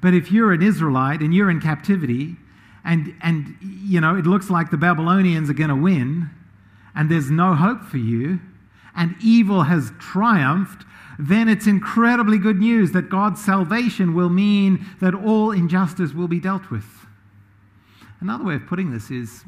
but 0.00 0.14
if 0.14 0.30
you're 0.30 0.52
an 0.52 0.62
Israelite 0.62 1.20
and 1.20 1.34
you're 1.34 1.50
in 1.50 1.60
captivity, 1.60 2.36
and, 2.84 3.12
and 3.20 3.56
you 3.60 4.00
know, 4.00 4.14
it 4.14 4.26
looks 4.26 4.48
like 4.48 4.70
the 4.70 4.76
Babylonians 4.76 5.50
are 5.50 5.54
going 5.54 5.70
to 5.70 5.76
win, 5.76 6.30
and 6.94 7.10
there's 7.10 7.32
no 7.32 7.54
hope 7.54 7.82
for 7.82 7.98
you, 7.98 8.38
and 8.94 9.16
evil 9.20 9.64
has 9.64 9.90
triumphed, 9.98 10.84
then 11.18 11.48
it's 11.48 11.66
incredibly 11.66 12.38
good 12.38 12.58
news 12.58 12.92
that 12.92 13.08
God's 13.08 13.44
salvation 13.44 14.14
will 14.14 14.30
mean 14.30 14.86
that 15.00 15.14
all 15.16 15.50
injustice 15.50 16.12
will 16.12 16.28
be 16.28 16.38
dealt 16.38 16.70
with. 16.70 16.86
Another 18.20 18.44
way 18.44 18.54
of 18.54 18.66
putting 18.66 18.92
this 18.92 19.10
is 19.10 19.44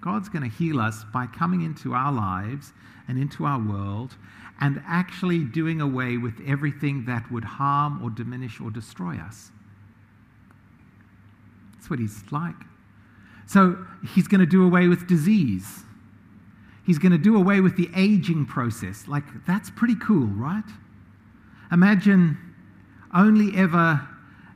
God's 0.00 0.28
going 0.28 0.48
to 0.48 0.56
heal 0.56 0.80
us 0.80 1.04
by 1.12 1.26
coming 1.26 1.62
into 1.62 1.94
our 1.94 2.12
lives 2.12 2.72
and 3.08 3.18
into 3.18 3.44
our 3.44 3.58
world 3.58 4.16
and 4.60 4.82
actually 4.86 5.44
doing 5.44 5.80
away 5.80 6.16
with 6.16 6.40
everything 6.46 7.04
that 7.06 7.30
would 7.30 7.44
harm 7.44 8.02
or 8.02 8.10
diminish 8.10 8.60
or 8.60 8.70
destroy 8.70 9.16
us. 9.16 9.50
That's 11.74 11.90
what 11.90 11.98
he's 11.98 12.22
like. 12.30 12.54
So 13.46 13.84
he's 14.14 14.26
going 14.26 14.40
to 14.40 14.46
do 14.46 14.64
away 14.64 14.88
with 14.88 15.06
disease. 15.06 15.84
He's 16.86 16.98
going 16.98 17.12
to 17.12 17.18
do 17.18 17.36
away 17.36 17.60
with 17.60 17.76
the 17.76 17.90
aging 17.96 18.46
process. 18.46 19.06
Like, 19.06 19.24
that's 19.46 19.70
pretty 19.70 19.96
cool, 19.96 20.26
right? 20.28 20.64
Imagine 21.72 22.38
only 23.14 23.56
ever 23.56 24.06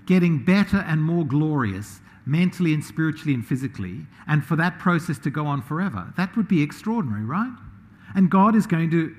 getting 0.07 0.45
better 0.45 0.79
and 0.79 1.03
more 1.03 1.25
glorious 1.25 2.01
mentally 2.29 2.75
and 2.75 2.85
spiritually 2.85 3.33
and 3.33 3.45
physically, 3.47 4.07
and 4.27 4.45
for 4.45 4.55
that 4.57 4.79
process 4.79 5.19
to 5.19 5.31
go 5.31 5.47
on 5.47 5.63
forever. 5.63 6.13
That 6.17 6.37
would 6.37 6.47
be 6.47 6.63
extraordinary, 6.63 7.25
right? 7.25 7.53
And 8.15 8.31
God 8.31 8.55
is 8.55 8.67
going 8.67 8.91
to 8.91 9.17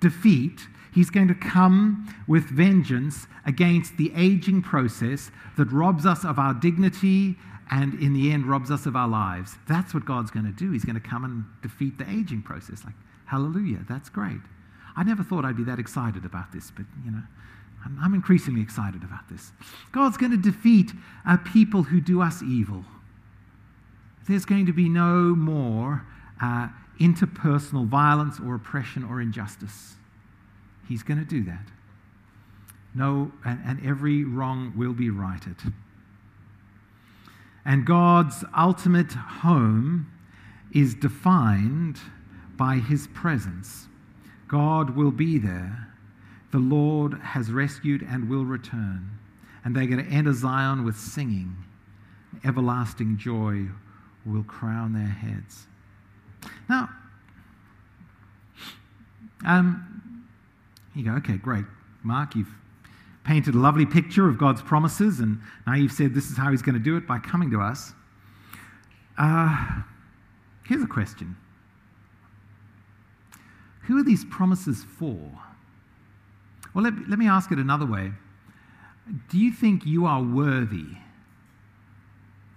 defeat, 0.00 0.60
He's 0.94 1.10
going 1.10 1.26
to 1.26 1.34
come 1.34 2.14
with 2.28 2.44
vengeance 2.44 3.26
against 3.44 3.96
the 3.96 4.12
aging 4.14 4.62
process 4.62 5.32
that 5.56 5.72
robs 5.72 6.06
us 6.06 6.24
of 6.24 6.38
our 6.38 6.54
dignity 6.54 7.36
and 7.70 7.94
in 8.00 8.12
the 8.12 8.30
end 8.30 8.46
robs 8.46 8.70
us 8.70 8.86
of 8.86 8.94
our 8.94 9.08
lives. 9.08 9.56
That's 9.68 9.92
what 9.92 10.04
God's 10.04 10.30
going 10.30 10.46
to 10.46 10.52
do. 10.52 10.70
He's 10.70 10.84
going 10.84 11.00
to 11.00 11.00
come 11.00 11.24
and 11.24 11.44
defeat 11.62 11.98
the 11.98 12.08
aging 12.08 12.42
process. 12.42 12.84
Like, 12.84 12.94
hallelujah, 13.26 13.84
that's 13.88 14.08
great. 14.08 14.40
I 14.96 15.02
never 15.02 15.24
thought 15.24 15.44
I'd 15.44 15.56
be 15.56 15.64
that 15.64 15.80
excited 15.80 16.24
about 16.24 16.52
this, 16.52 16.70
but 16.70 16.84
you 17.04 17.10
know, 17.10 17.22
I'm, 18.00 18.14
increasingly 18.14 18.62
excited 18.62 19.02
about 19.02 19.28
this. 19.28 19.52
God's 19.92 20.16
going 20.16 20.32
to 20.32 20.38
defeat 20.38 20.92
uh, 21.26 21.36
people 21.36 21.82
who 21.82 22.00
do 22.00 22.22
us 22.22 22.42
evil. 22.42 22.84
There's 24.26 24.44
going 24.44 24.66
to 24.66 24.72
be 24.72 24.88
no 24.88 25.34
more 25.34 26.06
uh, 26.40 26.68
interpersonal 27.00 27.86
violence 27.86 28.40
or 28.40 28.54
oppression 28.54 29.04
or 29.04 29.20
injustice. 29.20 29.96
He's 30.88 31.02
going 31.02 31.18
to 31.18 31.26
do 31.26 31.44
that. 31.44 31.68
No, 32.94 33.32
and, 33.44 33.60
and 33.64 33.86
every 33.86 34.24
wrong 34.24 34.72
will 34.76 34.92
be 34.92 35.10
righted. 35.10 35.56
And 37.64 37.84
God's 37.84 38.44
ultimate 38.56 39.12
home 39.12 40.10
is 40.72 40.94
defined 40.94 41.98
by 42.56 42.76
his 42.76 43.08
presence. 43.08 43.88
God 44.48 44.90
will 44.90 45.10
be 45.10 45.38
there 45.38 45.93
the 46.54 46.60
Lord 46.60 47.14
has 47.14 47.50
rescued 47.50 48.06
and 48.08 48.30
will 48.30 48.44
return. 48.44 49.10
And 49.64 49.74
they're 49.74 49.88
going 49.88 50.04
to 50.04 50.08
enter 50.08 50.32
Zion 50.32 50.84
with 50.84 50.96
singing. 50.96 51.56
Everlasting 52.44 53.18
joy 53.18 53.66
will 54.24 54.44
crown 54.44 54.92
their 54.92 55.02
heads. 55.02 55.66
Now, 56.68 56.90
um, 59.44 60.28
you 60.94 61.04
go, 61.04 61.10
okay, 61.16 61.38
great. 61.38 61.64
Mark, 62.04 62.36
you've 62.36 62.54
painted 63.24 63.56
a 63.56 63.58
lovely 63.58 63.84
picture 63.84 64.28
of 64.28 64.38
God's 64.38 64.62
promises, 64.62 65.18
and 65.18 65.40
now 65.66 65.74
you've 65.74 65.90
said 65.90 66.14
this 66.14 66.30
is 66.30 66.36
how 66.36 66.52
He's 66.52 66.62
going 66.62 66.76
to 66.76 66.80
do 66.80 66.96
it 66.96 67.04
by 67.04 67.18
coming 67.18 67.50
to 67.50 67.60
us. 67.60 67.94
Uh, 69.18 69.82
here's 70.64 70.84
a 70.84 70.86
question 70.86 71.34
Who 73.88 73.98
are 73.98 74.04
these 74.04 74.24
promises 74.26 74.84
for? 74.84 75.32
Well, 76.74 76.84
let, 76.84 77.08
let 77.08 77.18
me 77.18 77.28
ask 77.28 77.52
it 77.52 77.58
another 77.58 77.86
way. 77.86 78.12
Do 79.30 79.38
you 79.38 79.52
think 79.52 79.86
you 79.86 80.06
are 80.06 80.22
worthy? 80.22 80.86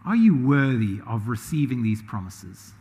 Are 0.05 0.15
you 0.15 0.35
worthy 0.35 0.99
of 1.05 1.27
receiving 1.27 1.83
these 1.83 2.01
promises? 2.01 2.73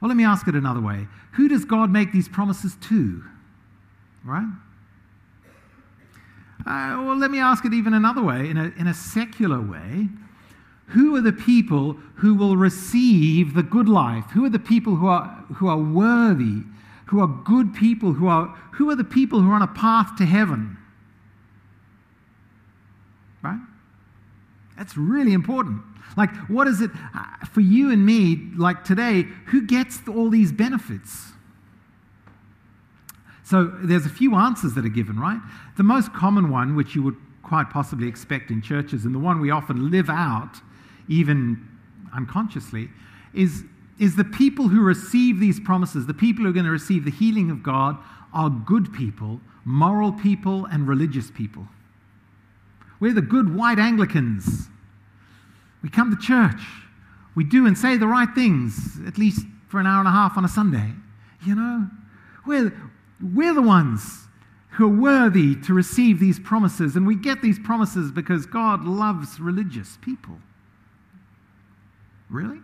Well, 0.00 0.08
let 0.08 0.16
me 0.16 0.24
ask 0.24 0.48
it 0.48 0.54
another 0.54 0.80
way. 0.80 1.06
Who 1.32 1.48
does 1.48 1.64
God 1.64 1.90
make 1.90 2.12
these 2.12 2.28
promises 2.28 2.76
to? 2.88 3.22
Right? 4.24 4.48
Uh, 6.60 7.04
well, 7.04 7.16
let 7.16 7.30
me 7.30 7.38
ask 7.38 7.64
it 7.64 7.72
even 7.72 7.94
another 7.94 8.22
way, 8.22 8.50
in 8.50 8.56
a, 8.56 8.72
in 8.76 8.88
a 8.88 8.94
secular 8.94 9.60
way. 9.60 10.08
Who 10.88 11.14
are 11.16 11.20
the 11.20 11.32
people 11.32 11.96
who 12.16 12.34
will 12.34 12.56
receive 12.56 13.54
the 13.54 13.62
good 13.62 13.88
life? 13.88 14.24
Who 14.32 14.44
are 14.44 14.50
the 14.50 14.58
people 14.58 14.96
who 14.96 15.06
are, 15.06 15.26
who 15.54 15.68
are 15.68 15.78
worthy 15.78 16.62
who 17.06 17.20
are 17.20 17.26
good 17.26 17.74
people, 17.74 18.12
who 18.12 18.26
are, 18.28 18.48
who 18.72 18.90
are 18.90 18.96
the 18.96 19.04
people 19.04 19.40
who 19.40 19.50
are 19.50 19.54
on 19.54 19.62
a 19.62 19.66
path 19.68 20.16
to 20.16 20.24
heaven? 20.24 20.76
Right? 23.42 23.60
That's 24.76 24.96
really 24.96 25.32
important. 25.32 25.82
Like, 26.16 26.30
what 26.48 26.68
is 26.68 26.80
it 26.80 26.90
uh, 27.14 27.46
for 27.46 27.60
you 27.60 27.90
and 27.90 28.04
me, 28.04 28.50
like 28.56 28.84
today, 28.84 29.22
who 29.46 29.66
gets 29.66 30.00
all 30.08 30.30
these 30.30 30.52
benefits? 30.52 31.32
So 33.44 33.72
there's 33.82 34.06
a 34.06 34.10
few 34.10 34.34
answers 34.34 34.74
that 34.74 34.84
are 34.84 34.90
given, 34.90 35.20
right? 35.20 35.40
The 35.76 35.84
most 35.84 36.12
common 36.12 36.50
one, 36.50 36.74
which 36.74 36.94
you 36.94 37.02
would 37.02 37.16
quite 37.42 37.70
possibly 37.70 38.08
expect 38.08 38.50
in 38.50 38.60
churches, 38.60 39.04
and 39.04 39.14
the 39.14 39.20
one 39.20 39.40
we 39.40 39.50
often 39.50 39.90
live 39.90 40.10
out, 40.10 40.56
even 41.08 41.64
unconsciously, 42.12 42.90
is 43.32 43.62
is 43.98 44.16
the 44.16 44.24
people 44.24 44.68
who 44.68 44.82
receive 44.82 45.40
these 45.40 45.58
promises, 45.58 46.06
the 46.06 46.14
people 46.14 46.44
who 46.44 46.50
are 46.50 46.54
going 46.54 46.66
to 46.66 46.70
receive 46.72 47.04
the 47.04 47.10
healing 47.10 47.50
of 47.50 47.62
God, 47.62 47.96
are 48.32 48.50
good 48.50 48.92
people, 48.92 49.40
moral 49.64 50.12
people, 50.12 50.66
and 50.66 50.86
religious 50.86 51.30
people. 51.30 51.66
We're 53.00 53.14
the 53.14 53.22
good 53.22 53.54
white 53.54 53.78
Anglicans. 53.78 54.68
We 55.82 55.88
come 55.88 56.10
to 56.10 56.16
church. 56.16 56.60
We 57.34 57.44
do 57.44 57.66
and 57.66 57.76
say 57.76 57.96
the 57.96 58.06
right 58.06 58.28
things, 58.34 58.98
at 59.06 59.18
least 59.18 59.46
for 59.68 59.80
an 59.80 59.86
hour 59.86 60.00
and 60.00 60.08
a 60.08 60.12
half 60.12 60.36
on 60.36 60.44
a 60.44 60.48
Sunday. 60.48 60.92
You 61.44 61.54
know? 61.54 61.88
We're, 62.46 62.72
we're 63.20 63.54
the 63.54 63.62
ones 63.62 64.26
who 64.70 64.86
are 64.86 65.00
worthy 65.00 65.54
to 65.62 65.72
receive 65.72 66.20
these 66.20 66.38
promises. 66.38 66.96
And 66.96 67.06
we 67.06 67.14
get 67.14 67.40
these 67.40 67.58
promises 67.58 68.10
because 68.12 68.46
God 68.46 68.84
loves 68.84 69.40
religious 69.40 69.98
people. 70.02 70.38
Really? 72.28 72.60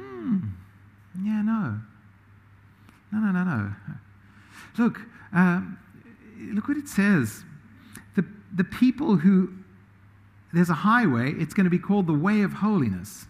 Hmm. 0.00 0.38
Yeah, 1.22 1.42
no. 1.42 1.80
No, 3.12 3.18
no, 3.18 3.32
no, 3.32 3.44
no. 3.44 3.72
Look, 4.78 5.00
um, 5.32 5.78
look 6.52 6.68
what 6.68 6.76
it 6.76 6.88
says. 6.88 7.44
The, 8.16 8.24
the 8.54 8.64
people 8.64 9.16
who, 9.16 9.52
there's 10.52 10.70
a 10.70 10.74
highway, 10.74 11.32
it's 11.32 11.54
going 11.54 11.64
to 11.64 11.70
be 11.70 11.78
called 11.78 12.06
the 12.06 12.14
way 12.14 12.42
of 12.42 12.52
holiness. 12.52 13.26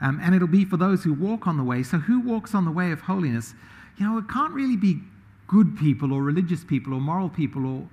Um, 0.00 0.20
and 0.22 0.34
it'll 0.34 0.48
be 0.48 0.64
for 0.64 0.76
those 0.76 1.02
who 1.02 1.12
walk 1.12 1.46
on 1.46 1.56
the 1.56 1.64
way. 1.64 1.82
So, 1.82 1.98
who 1.98 2.20
walks 2.20 2.54
on 2.54 2.64
the 2.64 2.70
way 2.70 2.92
of 2.92 3.00
holiness? 3.00 3.54
You 3.98 4.06
know, 4.06 4.18
it 4.18 4.28
can't 4.28 4.52
really 4.52 4.76
be 4.76 5.00
good 5.48 5.76
people 5.76 6.12
or 6.12 6.22
religious 6.22 6.62
people 6.64 6.94
or 6.94 7.00
moral 7.00 7.28
people 7.28 7.66
or, 7.66 7.88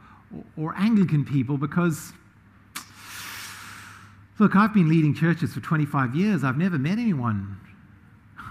or, 0.58 0.66
or 0.66 0.76
Anglican 0.78 1.26
people 1.26 1.58
because, 1.58 2.14
look, 4.40 4.56
I've 4.56 4.74
been 4.74 4.90
leading 4.90 5.14
churches 5.14 5.54
for 5.54 5.60
25 5.60 6.16
years. 6.16 6.44
I've 6.44 6.58
never 6.58 6.78
met 6.78 6.98
anyone 6.98 7.58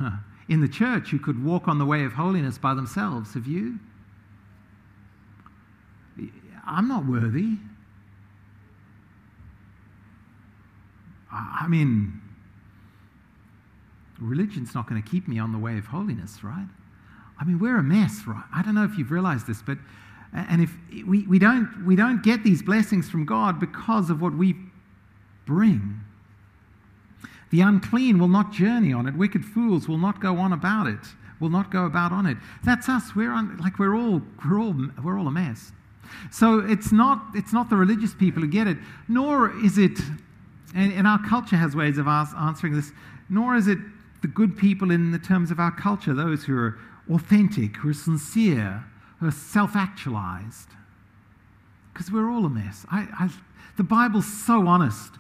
in 0.49 0.61
the 0.61 0.69
church 0.69 1.11
who 1.11 1.19
could 1.19 1.43
walk 1.45 1.69
on 1.69 1.79
the 1.79 1.87
way 1.87 2.05
of 2.05 2.13
holiness 2.13 2.59
by 2.59 2.75
themselves. 2.75 3.35
Have 3.35 3.47
you? 3.47 3.79
I'm 6.67 6.89
not 6.89 7.07
worthy. 7.07 7.59
I 11.31 11.67
mean, 11.69 12.21
religion's 14.21 14.75
not 14.75 14.89
going 14.89 15.03
to 15.03 15.09
keep 15.09 15.27
me 15.29 15.39
on 15.39 15.53
the 15.53 15.59
way 15.59 15.79
of 15.79 15.87
holiness, 15.87 16.45
right? 16.45 16.69
I 17.39 17.45
mean, 17.45 17.59
we're 17.59 17.79
a 17.79 17.83
mess, 17.83 18.23
right? 18.27 18.45
I 18.55 18.63
don't 18.63 18.75
know 18.75 18.85
if 18.85 18.97
you've 18.97 19.11
realized 19.11 19.47
this, 19.47 19.61
but 19.61 19.79
and 20.33 20.63
if 20.63 20.77
we, 21.07 21.27
we 21.27 21.39
don't 21.39 21.85
we 21.85 21.97
don't 21.97 22.23
get 22.23 22.43
these 22.45 22.63
blessings 22.63 23.09
from 23.09 23.25
God 23.25 23.61
because 23.61 24.11
of 24.11 24.21
what 24.21 24.35
we 24.35 24.55
bring. 25.47 26.01
The 27.51 27.61
unclean 27.61 28.19
will 28.19 28.29
not 28.29 28.53
journey 28.53 28.93
on 28.93 29.07
it. 29.07 29.15
Wicked 29.15 29.45
fools 29.45 29.89
will 29.89 29.99
not 29.99 30.21
go 30.21 30.39
on 30.39 30.53
about 30.53 30.87
it. 30.87 30.99
Will 31.41 31.51
not 31.51 31.71
go 31.71 31.85
about 31.85 32.13
on 32.13 32.27
it. 32.27 32.37
That's 32.65 32.89
us. 32.89 33.15
We're 33.15 33.31
on, 33.31 33.59
like 33.59 33.79
we're 33.79 33.95
all 33.95 34.23
we're 34.45 34.59
all 34.59 34.75
we're 35.03 35.19
all 35.19 35.29
a 35.29 35.31
mess. 35.31 35.73
So 36.31 36.61
it's 36.61 36.93
not 36.93 37.23
it's 37.35 37.53
not 37.53 37.71
the 37.71 37.77
religious 37.77 38.15
people 38.15 38.43
who 38.43 38.49
get 38.49 38.67
it, 38.67 38.79
nor 39.09 39.57
is 39.65 39.79
it. 39.79 39.99
And, 40.75 40.93
and 40.93 41.07
our 41.07 41.21
culture 41.29 41.57
has 41.57 41.77
ways 41.77 41.99
of 41.99 42.09
answering 42.09 42.75
this. 42.75 42.91
Nor 43.29 43.55
is 43.57 43.69
it 43.69 43.79
the 44.23 44.29
good 44.29 44.57
people 44.57 44.91
in 44.91 45.13
the 45.13 45.19
terms 45.19 45.51
of 45.51 45.61
our 45.61 45.71
culture, 45.71 46.15
those 46.15 46.45
who 46.45 46.57
are 46.57 46.79
authentic, 47.13 47.77
who 47.77 47.91
are 47.91 47.95
sincere, 47.95 48.85
who 49.21 49.29
are 49.29 49.31
self 49.31 49.77
actualized. 49.77 50.71
Because 51.93 52.11
we're 52.11 52.31
all 52.31 52.45
a 52.45 52.51
mess. 52.51 52.85
I, 52.91 53.07
I, 53.19 53.31
the 53.77 53.85
Bible's 53.85 54.27
so 54.27 54.67
honest. 54.67 55.13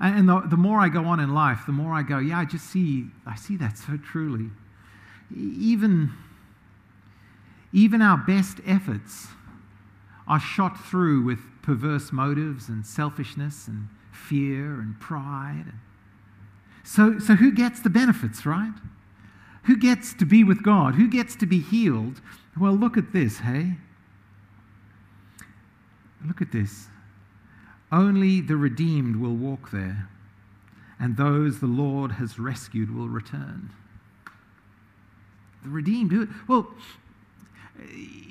And 0.00 0.26
the, 0.28 0.40
the 0.40 0.56
more 0.56 0.80
I 0.80 0.88
go 0.88 1.04
on 1.04 1.20
in 1.20 1.34
life, 1.34 1.66
the 1.66 1.72
more 1.72 1.92
I 1.92 2.02
go, 2.02 2.18
yeah, 2.18 2.38
I 2.38 2.46
just 2.46 2.70
see, 2.70 3.06
I 3.26 3.36
see 3.36 3.56
that 3.58 3.76
so 3.76 3.98
truly. 3.98 4.50
Even, 5.36 6.12
even 7.72 8.00
our 8.00 8.16
best 8.16 8.60
efforts 8.66 9.28
are 10.26 10.40
shot 10.40 10.82
through 10.86 11.24
with 11.24 11.40
perverse 11.60 12.12
motives 12.12 12.68
and 12.68 12.86
selfishness 12.86 13.68
and 13.68 13.88
fear 14.10 14.80
and 14.80 14.98
pride. 15.00 15.66
So, 16.82 17.18
so 17.18 17.34
who 17.34 17.52
gets 17.52 17.80
the 17.80 17.90
benefits, 17.90 18.46
right? 18.46 18.72
Who 19.64 19.76
gets 19.76 20.14
to 20.14 20.24
be 20.24 20.42
with 20.44 20.62
God? 20.62 20.94
Who 20.94 21.08
gets 21.08 21.36
to 21.36 21.46
be 21.46 21.60
healed? 21.60 22.22
Well, 22.58 22.72
look 22.72 22.96
at 22.96 23.12
this, 23.12 23.40
hey? 23.40 23.76
Look 26.26 26.40
at 26.40 26.52
this. 26.52 26.86
Only 27.92 28.40
the 28.40 28.56
redeemed 28.56 29.16
will 29.16 29.34
walk 29.34 29.70
there, 29.70 30.08
and 30.98 31.16
those 31.16 31.60
the 31.60 31.66
Lord 31.66 32.12
has 32.12 32.38
rescued 32.38 32.94
will 32.94 33.08
return. 33.08 33.70
The 35.64 35.70
redeemed, 35.70 36.28
well, 36.46 36.68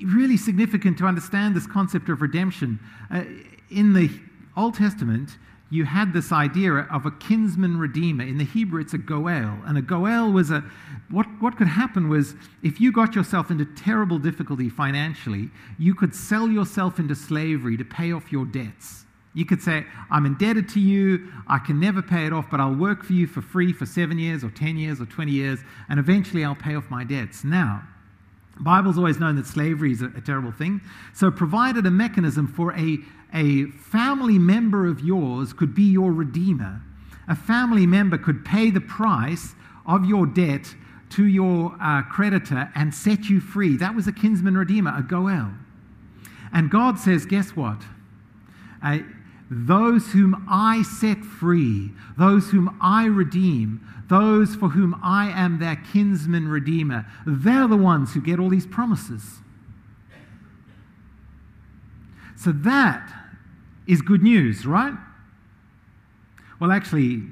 really 0.02 0.36
significant 0.36 0.98
to 0.98 1.06
understand 1.06 1.54
this 1.54 1.66
concept 1.66 2.08
of 2.08 2.22
redemption. 2.22 2.80
Uh, 3.10 3.24
in 3.70 3.92
the 3.92 4.10
Old 4.56 4.74
Testament, 4.74 5.36
you 5.70 5.84
had 5.84 6.12
this 6.12 6.32
idea 6.32 6.72
of 6.72 7.06
a 7.06 7.10
kinsman 7.12 7.78
redeemer. 7.78 8.24
In 8.24 8.38
the 8.38 8.44
Hebrew, 8.44 8.80
it's 8.80 8.94
a 8.94 8.98
goel. 8.98 9.58
And 9.64 9.78
a 9.78 9.82
goel 9.82 10.32
was 10.32 10.50
a, 10.50 10.64
what, 11.10 11.26
what 11.40 11.56
could 11.56 11.68
happen 11.68 12.08
was 12.08 12.34
if 12.62 12.80
you 12.80 12.90
got 12.90 13.14
yourself 13.14 13.50
into 13.50 13.64
terrible 13.64 14.18
difficulty 14.18 14.68
financially, 14.68 15.50
you 15.78 15.94
could 15.94 16.14
sell 16.14 16.48
yourself 16.48 16.98
into 16.98 17.14
slavery 17.14 17.76
to 17.76 17.84
pay 17.84 18.10
off 18.10 18.32
your 18.32 18.44
debts. 18.44 19.04
You 19.32 19.46
could 19.46 19.62
say, 19.62 19.84
I'm 20.10 20.26
indebted 20.26 20.68
to 20.70 20.80
you, 20.80 21.32
I 21.46 21.58
can 21.58 21.78
never 21.78 22.02
pay 22.02 22.26
it 22.26 22.32
off, 22.32 22.50
but 22.50 22.58
I'll 22.58 22.74
work 22.74 23.04
for 23.04 23.12
you 23.12 23.28
for 23.28 23.40
free 23.40 23.72
for 23.72 23.86
seven 23.86 24.18
years 24.18 24.42
or 24.42 24.50
10 24.50 24.76
years 24.76 25.00
or 25.00 25.06
20 25.06 25.30
years, 25.30 25.60
and 25.88 26.00
eventually 26.00 26.44
I'll 26.44 26.56
pay 26.56 26.74
off 26.74 26.90
my 26.90 27.04
debts. 27.04 27.44
Now, 27.44 27.82
the 28.56 28.64
Bible's 28.64 28.98
always 28.98 29.20
known 29.20 29.36
that 29.36 29.46
slavery 29.46 29.92
is 29.92 30.02
a, 30.02 30.06
a 30.16 30.20
terrible 30.20 30.50
thing, 30.50 30.80
so 31.14 31.30
provided 31.30 31.86
a 31.86 31.90
mechanism 31.90 32.48
for 32.48 32.72
a 32.76 32.98
a 33.32 33.66
family 33.66 34.38
member 34.38 34.86
of 34.86 35.00
yours 35.00 35.52
could 35.52 35.74
be 35.74 35.84
your 35.84 36.12
redeemer. 36.12 36.82
A 37.28 37.36
family 37.36 37.86
member 37.86 38.18
could 38.18 38.44
pay 38.44 38.70
the 38.70 38.80
price 38.80 39.54
of 39.86 40.04
your 40.04 40.26
debt 40.26 40.74
to 41.10 41.26
your 41.26 41.76
uh, 41.80 42.02
creditor 42.02 42.70
and 42.74 42.94
set 42.94 43.28
you 43.28 43.40
free. 43.40 43.76
That 43.76 43.94
was 43.94 44.06
a 44.06 44.12
kinsman 44.12 44.56
redeemer, 44.56 44.94
a 44.96 45.02
goel. 45.02 45.50
And 46.52 46.70
God 46.70 46.98
says, 46.98 47.26
guess 47.26 47.54
what? 47.54 47.82
Uh, 48.82 48.98
those 49.50 50.12
whom 50.12 50.46
I 50.48 50.82
set 50.82 51.24
free, 51.24 51.90
those 52.16 52.50
whom 52.50 52.78
I 52.80 53.06
redeem, 53.06 53.84
those 54.08 54.54
for 54.54 54.68
whom 54.68 54.98
I 55.02 55.30
am 55.30 55.58
their 55.58 55.76
kinsman 55.76 56.46
redeemer, 56.46 57.04
they're 57.26 57.66
the 57.66 57.76
ones 57.76 58.14
who 58.14 58.20
get 58.20 58.38
all 58.38 58.48
these 58.48 58.66
promises. 58.66 59.40
So 62.36 62.52
that 62.52 63.12
is 63.88 64.00
good 64.02 64.22
news, 64.22 64.64
right? 64.64 64.94
Well, 66.60 66.70
actually, 66.70 67.22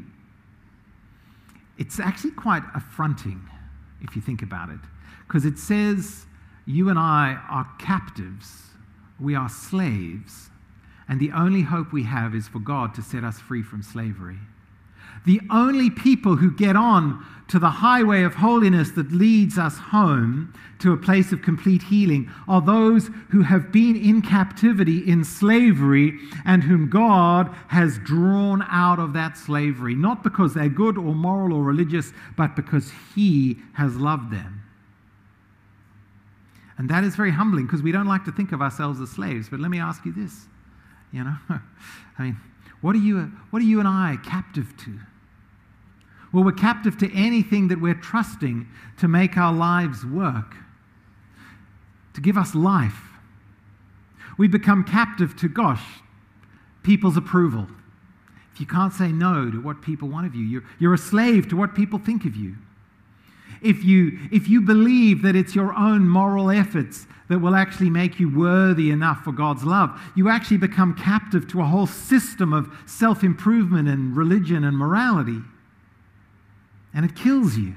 it's 1.79 2.01
actually 2.01 2.33
quite 2.33 2.65
affronting 2.75 3.49
if 4.03 4.17
you 4.17 4.23
think 4.23 4.43
about 4.43 4.71
it, 4.71 4.81
because 5.27 5.45
it 5.45 5.59
says 5.59 6.27
you 6.67 6.89
and 6.89 6.99
I 6.99 7.39
are 7.49 7.69
captives, 7.79 8.63
we 9.21 9.35
are 9.35 9.49
slaves, 9.49 10.48
and 11.09 11.19
the 11.19 11.33
only 11.33 11.63
hope 11.63 11.93
we 11.93 12.05
have 12.05 12.35
is 12.35 12.49
for 12.49 12.59
God 12.59 12.95
to 12.95 13.03
set 13.03 13.25
us 13.25 13.39
free 13.39 13.63
from 13.63 13.83
slavery. 13.83 14.39
The 15.25 15.41
only 15.51 15.91
people 15.91 16.37
who 16.37 16.51
get 16.51 16.77
on 16.77 17.25
to 17.49 17.59
the 17.59 17.71
highway 17.71 18.23
of 18.23 18.35
holiness 18.35 18.91
that 18.93 19.11
leads 19.11 19.59
us 19.59 19.79
home 19.79 20.53
to 20.81 20.93
a 20.93 20.97
place 20.97 21.33
of 21.33 21.43
complete 21.43 21.83
healing 21.83 22.31
are 22.47 22.61
those 22.61 23.11
who 23.31 23.43
have 23.43 23.73
been 23.73 23.97
in 23.97 24.23
captivity, 24.23 24.99
in 24.99 25.25
slavery, 25.25 26.19
and 26.45 26.63
whom 26.63 26.89
God 26.89 27.55
has 27.69 27.99
drawn 27.99 28.63
out 28.69 28.99
of 28.99 29.13
that 29.15 29.37
slavery, 29.37 29.95
not 29.95 30.23
because 30.23 30.55
they're 30.55 30.69
good 30.69 30.97
or 30.97 31.15
moral 31.15 31.57
or 31.57 31.65
religious, 31.65 32.13
but 32.37 32.55
because 32.55 32.93
He 33.15 33.59
has 33.75 33.97
loved 33.97 34.31
them. 34.31 34.63
And 36.77 36.89
that 36.91 37.03
is 37.03 37.17
very 37.17 37.33
humbling 37.33 37.67
because 37.67 37.83
we 37.83 37.93
don't 37.93 38.07
like 38.07 38.25
to 38.27 38.33
think 38.33 38.53
of 38.53 38.63
ourselves 38.63 39.01
as 39.01 39.11
slaves. 39.11 39.49
But 39.49 39.59
let 39.59 39.71
me 39.71 39.81
ask 39.81 40.05
you 40.05 40.13
this 40.13 40.47
you 41.13 41.25
know, 41.25 41.37
I 42.19 42.23
mean, 42.23 42.37
what 42.81 42.95
are 42.95 43.01
you, 43.01 43.33
what 43.51 43.61
are 43.61 43.65
you 43.65 43.79
and 43.79 43.89
I 43.89 44.17
captive 44.25 44.77
to? 44.85 44.99
Well, 46.33 46.45
we're 46.45 46.53
captive 46.53 46.99
to 46.99 47.15
anything 47.15 47.69
that 47.69 47.81
we're 47.81 47.95
trusting 47.95 48.69
to 48.99 49.09
make 49.09 49.37
our 49.37 49.53
lives 49.53 50.05
work, 50.05 50.57
to 52.15 52.21
give 52.21 52.37
us 52.37 52.55
life. 52.55 53.01
We 54.37 54.47
become 54.47 54.85
captive 54.85 55.37
to, 55.39 55.49
gosh, 55.49 55.83
people's 56.83 57.17
approval. 57.17 57.67
If 58.53 58.61
you 58.61 58.67
can't 58.67 58.93
say 58.93 59.11
no 59.11 59.51
to 59.51 59.61
what 59.61 59.83
people 59.83 60.09
want 60.09 60.27
of 60.27 60.35
you, 60.35 60.45
you're, 60.45 60.65
you're 60.79 60.95
a 60.95 60.99
slave 60.99 61.49
to 61.49 61.57
what 61.57 61.75
people 61.75 61.99
think 61.99 62.25
of 62.25 62.37
you. 62.37 62.57
If 63.63 63.85
you, 63.85 64.19
if 64.31 64.49
you 64.49 64.61
believe 64.61 65.23
that 65.23 65.37
it's 65.37 65.55
your 65.55 65.75
own 65.75 66.09
moral 66.09 66.51
efforts 66.51 67.07
that 67.29 67.41
will 67.41 67.55
actually 67.55 67.91
make 67.91 68.19
you 68.19 68.35
worthy 68.35 68.91
enough 68.91 69.23
for 69.23 69.33
God's 69.33 69.65
love, 69.65 70.01
you 70.15 70.29
actually 70.29 70.57
become 70.57 70.95
captive 70.95 71.47
to 71.49 71.61
a 71.61 71.65
whole 71.65 71.87
system 71.87 72.53
of 72.53 72.71
self 72.87 73.23
improvement 73.23 73.89
and 73.89 74.17
religion 74.17 74.65
and 74.65 74.77
morality. 74.77 75.41
and 76.95 77.05
it 77.05 77.15
kills 77.15 77.57
you. 77.57 77.75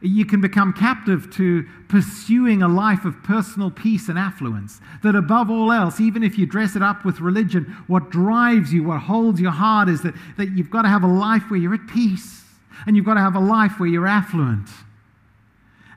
You 0.00 0.26
can 0.26 0.40
become 0.42 0.74
captive 0.74 1.30
to 1.36 1.66
pursuing 1.88 2.62
a 2.62 2.68
life 2.68 3.06
of 3.06 3.22
personal 3.22 3.70
peace 3.70 4.10
and 4.10 4.18
affluence. 4.18 4.80
That 5.02 5.14
above 5.14 5.50
all 5.50 5.72
else, 5.72 5.98
even 5.98 6.22
if 6.22 6.36
you 6.36 6.44
dress 6.44 6.76
it 6.76 6.82
up 6.82 7.06
with 7.06 7.20
religion, 7.20 7.64
what 7.86 8.10
drives 8.10 8.70
you, 8.72 8.82
what 8.84 9.00
holds 9.00 9.40
your 9.40 9.52
heart 9.52 9.88
is 9.88 10.02
that, 10.02 10.14
that 10.36 10.50
you've 10.50 10.70
got 10.70 10.82
to 10.82 10.88
have 10.88 11.04
a 11.04 11.06
life 11.06 11.44
where 11.48 11.58
you're 11.58 11.74
at 11.74 11.86
peace 11.86 12.44
and 12.86 12.96
you've 12.96 13.06
got 13.06 13.14
to 13.14 13.20
have 13.20 13.34
a 13.34 13.40
life 13.40 13.78
where 13.80 13.88
you're 13.88 14.06
affluent. 14.06 14.68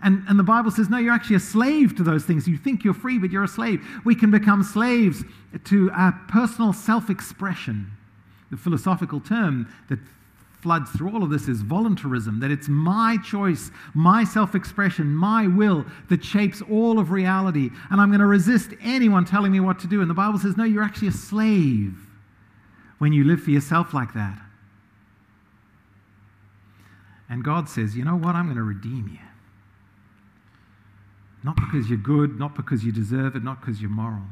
And, 0.03 0.23
and 0.27 0.37
the 0.37 0.43
Bible 0.43 0.69
says, 0.71 0.89
no, 0.89 0.97
you're 0.97 1.13
actually 1.13 1.37
a 1.37 1.41
slave 1.41 1.95
to 1.95 2.03
those 2.03 2.23
things. 2.23 2.47
You 2.47 2.57
think 2.57 2.83
you're 2.83 2.93
free, 2.93 3.17
but 3.17 3.31
you're 3.31 3.43
a 3.43 3.47
slave. 3.47 3.85
We 4.05 4.15
can 4.15 4.29
become 4.29 4.63
slaves 4.63 5.23
to 5.65 5.91
our 5.91 6.11
personal 6.27 6.73
self 6.73 7.09
expression. 7.09 7.91
The 8.51 8.57
philosophical 8.57 9.19
term 9.19 9.67
that 9.89 9.99
floods 10.61 10.91
through 10.91 11.13
all 11.13 11.23
of 11.23 11.29
this 11.29 11.47
is 11.47 11.61
voluntarism, 11.61 12.39
that 12.39 12.51
it's 12.51 12.67
my 12.67 13.17
choice, 13.23 13.71
my 13.93 14.23
self 14.23 14.55
expression, 14.55 15.15
my 15.15 15.47
will 15.47 15.85
that 16.09 16.23
shapes 16.23 16.61
all 16.69 16.99
of 16.99 17.11
reality. 17.11 17.69
And 17.89 17.99
I'm 17.99 18.09
going 18.09 18.19
to 18.19 18.25
resist 18.27 18.71
anyone 18.81 19.25
telling 19.25 19.51
me 19.51 19.59
what 19.59 19.79
to 19.79 19.87
do. 19.87 20.01
And 20.01 20.09
the 20.09 20.15
Bible 20.15 20.39
says, 20.39 20.57
no, 20.57 20.63
you're 20.63 20.83
actually 20.83 21.09
a 21.09 21.11
slave 21.13 21.95
when 22.99 23.13
you 23.13 23.23
live 23.23 23.41
for 23.41 23.51
yourself 23.51 23.93
like 23.93 24.13
that. 24.13 24.39
And 27.29 27.43
God 27.43 27.67
says, 27.67 27.95
you 27.95 28.05
know 28.05 28.15
what? 28.15 28.35
I'm 28.35 28.45
going 28.45 28.57
to 28.57 28.63
redeem 28.63 29.09
you. 29.11 29.26
Not 31.47 31.55
because 31.55 31.89
you're 31.89 31.97
good, 31.97 32.37
not 32.37 32.55
because 32.55 32.83
you 32.83 32.91
deserve 32.91 33.37
it, 33.37 33.41
not 33.41 33.61
because 33.61 33.79
you're 33.81 33.89
moral. 33.89 34.25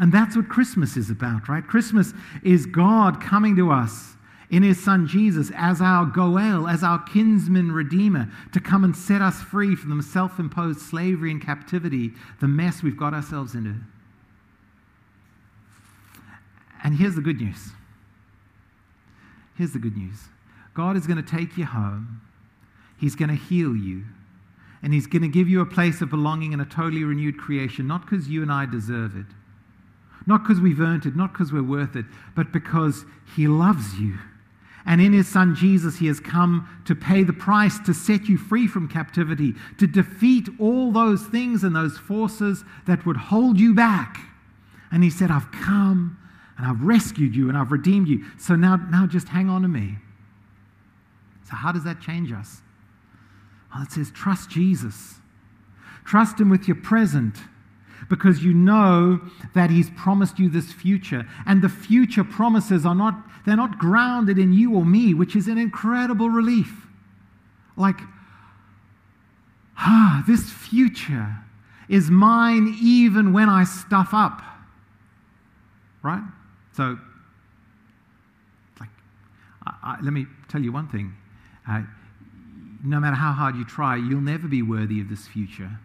And 0.00 0.12
that's 0.12 0.34
what 0.34 0.48
Christmas 0.48 0.96
is 0.96 1.08
about, 1.08 1.48
right? 1.48 1.64
Christmas 1.64 2.12
is 2.42 2.66
God 2.66 3.20
coming 3.20 3.54
to 3.54 3.70
us 3.70 4.16
in 4.50 4.64
his 4.64 4.82
son 4.82 5.06
Jesus 5.06 5.52
as 5.54 5.80
our 5.80 6.04
Goel, 6.04 6.66
as 6.66 6.82
our 6.82 7.00
kinsman 7.04 7.70
redeemer, 7.70 8.28
to 8.52 8.58
come 8.58 8.82
and 8.82 8.96
set 8.96 9.22
us 9.22 9.40
free 9.40 9.76
from 9.76 9.96
the 9.96 10.02
self 10.02 10.40
imposed 10.40 10.80
slavery 10.80 11.30
and 11.30 11.40
captivity, 11.40 12.10
the 12.40 12.48
mess 12.48 12.82
we've 12.82 12.96
got 12.96 13.14
ourselves 13.14 13.54
into. 13.54 13.76
And 16.82 16.96
here's 16.96 17.14
the 17.14 17.20
good 17.20 17.40
news. 17.40 17.70
Here's 19.56 19.74
the 19.74 19.78
good 19.78 19.96
news 19.96 20.24
God 20.74 20.96
is 20.96 21.06
going 21.06 21.22
to 21.22 21.36
take 21.36 21.56
you 21.56 21.66
home, 21.66 22.20
He's 22.98 23.14
going 23.14 23.28
to 23.28 23.36
heal 23.36 23.76
you, 23.76 24.06
and 24.82 24.92
He's 24.92 25.06
going 25.06 25.22
to 25.22 25.28
give 25.28 25.48
you 25.48 25.60
a 25.60 25.66
place 25.66 26.00
of 26.00 26.10
belonging 26.10 26.52
in 26.52 26.60
a 26.60 26.64
totally 26.64 27.04
renewed 27.04 27.38
creation, 27.38 27.86
not 27.86 28.02
because 28.02 28.28
you 28.28 28.42
and 28.42 28.52
I 28.52 28.66
deserve 28.66 29.16
it, 29.16 29.26
not 30.26 30.42
because 30.42 30.60
we've 30.60 30.80
earned 30.80 31.06
it, 31.06 31.16
not 31.16 31.32
because 31.32 31.52
we're 31.52 31.62
worth 31.62 31.96
it, 31.96 32.06
but 32.34 32.52
because 32.52 33.04
He 33.36 33.46
loves 33.46 33.98
you 33.98 34.18
and 34.88 35.02
in 35.02 35.12
his 35.12 35.28
son 35.28 35.54
Jesus, 35.54 35.98
he 35.98 36.06
has 36.06 36.18
come 36.18 36.66
to 36.86 36.94
pay 36.94 37.22
the 37.22 37.32
price 37.34 37.78
to 37.80 37.92
set 37.92 38.26
you 38.26 38.38
free 38.38 38.66
from 38.66 38.88
captivity, 38.88 39.54
to 39.76 39.86
defeat 39.86 40.48
all 40.58 40.92
those 40.92 41.26
things 41.26 41.62
and 41.62 41.76
those 41.76 41.98
forces 41.98 42.64
that 42.86 43.04
would 43.04 43.18
hold 43.18 43.60
you 43.60 43.74
back. 43.74 44.18
And 44.90 45.04
he 45.04 45.10
said, 45.10 45.30
I've 45.30 45.52
come 45.52 46.16
and 46.56 46.66
I've 46.66 46.80
rescued 46.82 47.36
you 47.36 47.50
and 47.50 47.58
I've 47.58 47.70
redeemed 47.70 48.08
you. 48.08 48.24
So 48.38 48.56
now, 48.56 48.76
now 48.76 49.06
just 49.06 49.28
hang 49.28 49.50
on 49.50 49.60
to 49.60 49.68
me. 49.68 49.96
So, 51.44 51.54
how 51.54 51.70
does 51.70 51.84
that 51.84 52.00
change 52.00 52.32
us? 52.32 52.62
Well, 53.72 53.82
it 53.82 53.92
says, 53.92 54.10
trust 54.10 54.50
Jesus. 54.50 55.16
Trust 56.04 56.40
him 56.40 56.48
with 56.48 56.66
your 56.66 56.76
present 56.76 57.36
because 58.08 58.42
you 58.42 58.54
know 58.54 59.20
that 59.54 59.70
he's 59.70 59.90
promised 59.90 60.38
you 60.38 60.48
this 60.48 60.72
future. 60.72 61.26
And 61.46 61.60
the 61.60 61.68
future 61.68 62.24
promises 62.24 62.86
are 62.86 62.94
not, 62.94 63.14
they're 63.44 63.56
not 63.56 63.78
grounded 63.78 64.38
in 64.38 64.52
you 64.52 64.74
or 64.74 64.84
me, 64.84 65.14
which 65.14 65.36
is 65.36 65.48
an 65.48 65.58
incredible 65.58 66.30
relief. 66.30 66.86
Like, 67.76 67.98
ah, 69.76 70.24
this 70.26 70.50
future 70.50 71.36
is 71.88 72.10
mine 72.10 72.76
even 72.80 73.32
when 73.32 73.48
I 73.48 73.64
stuff 73.64 74.10
up. 74.12 74.42
Right? 76.02 76.22
So, 76.72 76.98
like, 78.80 78.90
I, 79.66 79.74
I, 79.82 79.96
let 80.02 80.12
me 80.12 80.26
tell 80.48 80.62
you 80.62 80.72
one 80.72 80.88
thing. 80.88 81.14
Uh, 81.68 81.82
no 82.84 83.00
matter 83.00 83.16
how 83.16 83.32
hard 83.32 83.56
you 83.56 83.64
try, 83.64 83.96
you'll 83.96 84.20
never 84.20 84.48
be 84.48 84.62
worthy 84.62 85.00
of 85.00 85.08
this 85.08 85.26
future. 85.26 85.78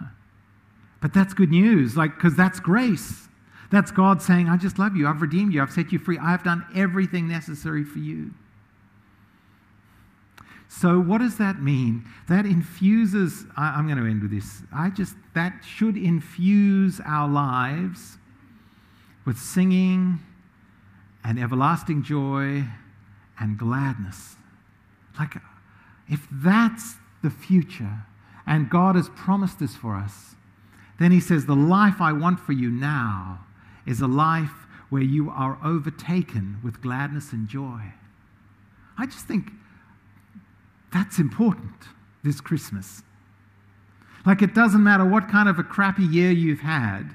But 1.00 1.12
that's 1.12 1.34
good 1.34 1.50
news, 1.50 1.96
like, 1.96 2.14
because 2.14 2.36
that's 2.36 2.60
grace. 2.60 3.28
That's 3.72 3.90
God 3.90 4.22
saying, 4.22 4.48
I 4.48 4.56
just 4.56 4.78
love 4.78 4.96
you. 4.96 5.08
I've 5.08 5.20
redeemed 5.20 5.52
you. 5.52 5.62
I've 5.62 5.72
set 5.72 5.90
you 5.90 5.98
free. 5.98 6.18
I've 6.18 6.44
done 6.44 6.64
everything 6.76 7.26
necessary 7.26 7.82
for 7.82 7.98
you. 7.98 8.32
So, 10.68 11.00
what 11.00 11.18
does 11.18 11.38
that 11.38 11.60
mean? 11.60 12.04
That 12.28 12.46
infuses, 12.46 13.44
I, 13.56 13.78
am 13.78 13.86
going 13.86 13.98
to 13.98 14.04
end 14.04 14.22
with 14.22 14.30
this. 14.30 14.62
I 14.74 14.90
just, 14.90 15.14
that 15.34 15.62
should 15.64 15.96
infuse 15.96 17.00
our 17.04 17.28
lives 17.28 18.16
with 19.26 19.38
singing 19.38 20.18
and 21.24 21.38
everlasting 21.38 22.02
joy 22.02 22.64
and 23.38 23.58
gladness. 23.58 24.36
Like, 25.18 25.36
if 26.08 26.26
that's 26.30 26.96
the 27.22 27.30
future, 27.30 28.04
and 28.46 28.68
God 28.68 28.96
has 28.96 29.08
promised 29.10 29.58
this 29.58 29.76
for 29.76 29.94
us, 29.94 30.34
then 30.98 31.10
he 31.10 31.20
says, 31.20 31.46
The 31.46 31.56
life 31.56 32.00
I 32.00 32.12
want 32.12 32.40
for 32.40 32.52
you 32.52 32.70
now 32.70 33.40
is 33.86 34.00
a 34.00 34.06
life 34.06 34.66
where 34.90 35.02
you 35.02 35.30
are 35.30 35.58
overtaken 35.64 36.58
with 36.62 36.82
gladness 36.82 37.32
and 37.32 37.48
joy. 37.48 37.80
I 38.98 39.06
just 39.06 39.26
think 39.26 39.50
that's 40.92 41.18
important 41.18 41.72
this 42.22 42.40
Christmas. 42.40 43.02
Like, 44.26 44.42
it 44.42 44.54
doesn't 44.54 44.82
matter 44.82 45.04
what 45.04 45.28
kind 45.28 45.48
of 45.48 45.58
a 45.58 45.64
crappy 45.64 46.04
year 46.04 46.30
you've 46.30 46.60
had, 46.60 47.14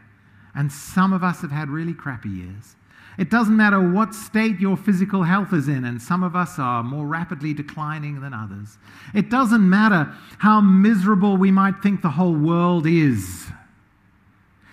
and 0.55 0.71
some 0.71 1.13
of 1.13 1.23
us 1.23 1.41
have 1.41 1.51
had 1.51 1.69
really 1.69 1.93
crappy 1.93 2.29
years. 2.29 2.75
It 3.17 3.31
doesn't 3.31 3.57
matter 3.57 3.81
what 3.81 4.13
state 4.13 4.59
your 4.59 4.77
physical 4.77 5.23
health 5.23 5.51
is 5.51 5.67
in, 5.67 5.85
and 5.85 5.99
some 5.99 6.21
of 6.21 6.35
us 6.35 6.59
are 6.59 6.83
more 6.83 7.07
rapidly 7.07 7.53
declining 7.53 8.21
than 8.21 8.33
others. 8.33 8.77
It 9.13 9.29
doesn't 9.29 9.67
matter 9.67 10.13
how 10.37 10.61
miserable 10.61 11.35
we 11.35 11.49
might 11.49 11.81
think 11.81 12.01
the 12.01 12.11
whole 12.11 12.35
world 12.35 12.85
is. 12.85 13.47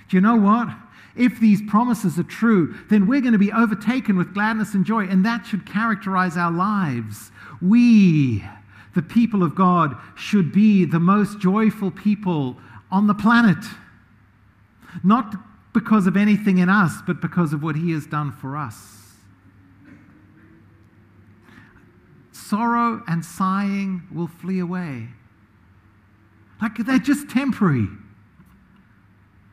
Do 0.08 0.16
you 0.16 0.20
know 0.20 0.36
what? 0.36 0.68
If 1.16 1.40
these 1.40 1.62
promises 1.62 2.18
are 2.18 2.24
true, 2.24 2.74
then 2.90 3.06
we're 3.06 3.22
going 3.22 3.32
to 3.32 3.38
be 3.38 3.52
overtaken 3.52 4.16
with 4.18 4.34
gladness 4.34 4.74
and 4.74 4.84
joy, 4.84 5.04
and 5.04 5.24
that 5.24 5.46
should 5.46 5.64
characterize 5.64 6.36
our 6.36 6.52
lives. 6.52 7.30
We, 7.62 8.44
the 8.94 9.02
people 9.02 9.42
of 9.42 9.54
God, 9.54 9.96
should 10.16 10.52
be 10.52 10.84
the 10.84 11.00
most 11.00 11.38
joyful 11.38 11.90
people 11.90 12.58
on 12.90 13.06
the 13.06 13.14
planet. 13.14 13.64
Not 15.02 15.34
because 15.74 16.06
of 16.06 16.16
anything 16.16 16.58
in 16.58 16.70
us, 16.70 17.02
but 17.06 17.20
because 17.20 17.52
of 17.52 17.62
what 17.62 17.76
He 17.76 17.92
has 17.92 18.06
done 18.06 18.32
for 18.32 18.56
us. 18.56 19.02
Sorrow 22.32 23.02
and 23.06 23.24
sighing 23.24 24.02
will 24.12 24.28
flee 24.28 24.60
away. 24.60 25.08
Like 26.62 26.78
they're 26.78 26.98
just 26.98 27.28
temporary 27.28 27.88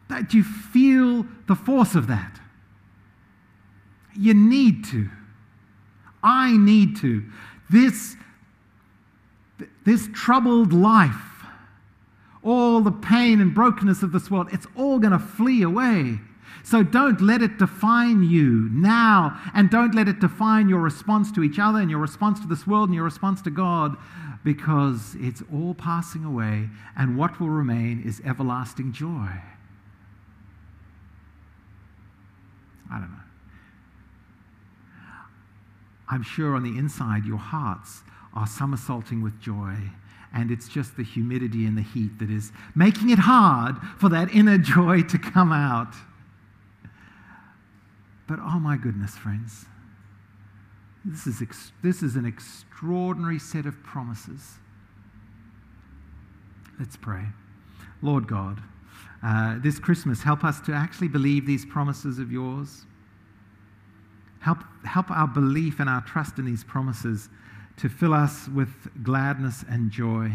that 0.08 0.34
you 0.34 0.44
feel 0.44 1.26
the 1.48 1.56
force 1.56 1.96
of 1.96 2.08
that. 2.08 2.40
You 4.16 4.34
need 4.34 4.86
to. 4.86 5.10
I 6.22 6.56
need 6.58 6.98
to. 6.98 7.24
This, 7.70 8.16
this 9.86 10.10
troubled 10.14 10.74
life, 10.74 11.31
all 12.44 12.82
the 12.82 12.92
pain 12.92 13.40
and 13.40 13.54
brokenness 13.54 14.04
of 14.04 14.12
this 14.12 14.32
world, 14.32 14.50
it's 14.52 14.68
all 14.76 15.00
going 15.00 15.14
to 15.14 15.20
flee 15.20 15.62
away. 15.62 16.20
So 16.64 16.84
don't 16.84 17.22
let 17.22 17.42
it 17.42 17.58
define 17.58 18.24
you 18.24 18.70
now, 18.72 19.40
and 19.54 19.70
don't 19.70 19.96
let 19.96 20.08
it 20.08 20.20
define 20.20 20.70
your 20.70 20.80
response 20.80 21.32
to 21.34 21.44
each 21.44 21.58
other 21.60 21.80
and 21.80 21.90
your 21.90 22.00
response 22.00 22.40
to 22.42 22.48
this 22.48 22.68
world 22.68 22.90
and 22.90 22.96
your 22.96 23.04
response 23.04 23.42
to 23.44 23.50
God, 23.50 23.96
because 24.44 25.16
it's 25.20 25.42
all 25.54 25.74
passing 25.74 26.24
away, 26.24 26.70
and 26.98 27.18
what 27.18 27.40
will 27.40 27.50
remain 27.50 28.02
is 28.04 28.22
everlasting 28.26 28.92
joy. 28.92 29.30
I 32.92 33.00
don't 33.00 33.12
know. 33.12 33.18
I'm 36.10 36.24
sure 36.24 36.56
on 36.56 36.64
the 36.64 36.78
inside 36.78 37.26
your 37.26 37.38
hearts 37.38 38.02
are 38.34 38.46
somersaulting 38.46 39.22
with 39.22 39.40
joy. 39.40 39.76
And 40.34 40.50
it's 40.50 40.70
just 40.70 40.96
the 40.96 41.04
humidity 41.04 41.66
and 41.66 41.78
the 41.78 41.82
heat 41.82 42.20
that 42.20 42.30
is 42.30 42.52
making 42.74 43.10
it 43.10 43.20
hard 43.20 43.76
for 43.98 44.08
that 44.10 44.34
inner 44.34 44.58
joy 44.58 45.02
to 45.04 45.18
come 45.18 45.52
out. 45.52 45.94
But 48.28 48.40
oh 48.40 48.60
my 48.60 48.78
goodness, 48.78 49.18
friends, 49.18 49.66
this 51.04 51.28
is, 51.28 51.42
ex- 51.42 51.74
this 51.84 52.02
is 52.02 52.16
an 52.16 52.26
extraordinary 52.26 53.40
set 53.40 53.66
of 53.66 53.82
promises. 53.84 54.54
Let's 56.80 56.96
pray. 56.96 57.26
Lord 58.02 58.28
God, 58.28 58.62
uh, 59.24 59.60
this 59.60 59.80
Christmas, 59.80 60.24
help 60.24 60.44
us 60.44 60.60
to 60.62 60.74
actually 60.74 61.10
believe 61.10 61.46
these 61.46 61.66
promises 61.66 62.20
of 62.20 62.32
yours. 62.32 62.86
Help, 64.40 64.60
help 64.86 65.12
our 65.12 65.28
belief 65.28 65.80
and 65.80 65.90
our 65.90 66.02
trust 66.02 66.40
in 66.40 66.46
these 66.46 66.64
promises 66.64 67.30
to 67.82 67.90
fill 67.90 68.14
us 68.14 68.48
with 68.48 68.70
gladness 69.02 69.66
and 69.68 69.90
joy. 69.90 70.32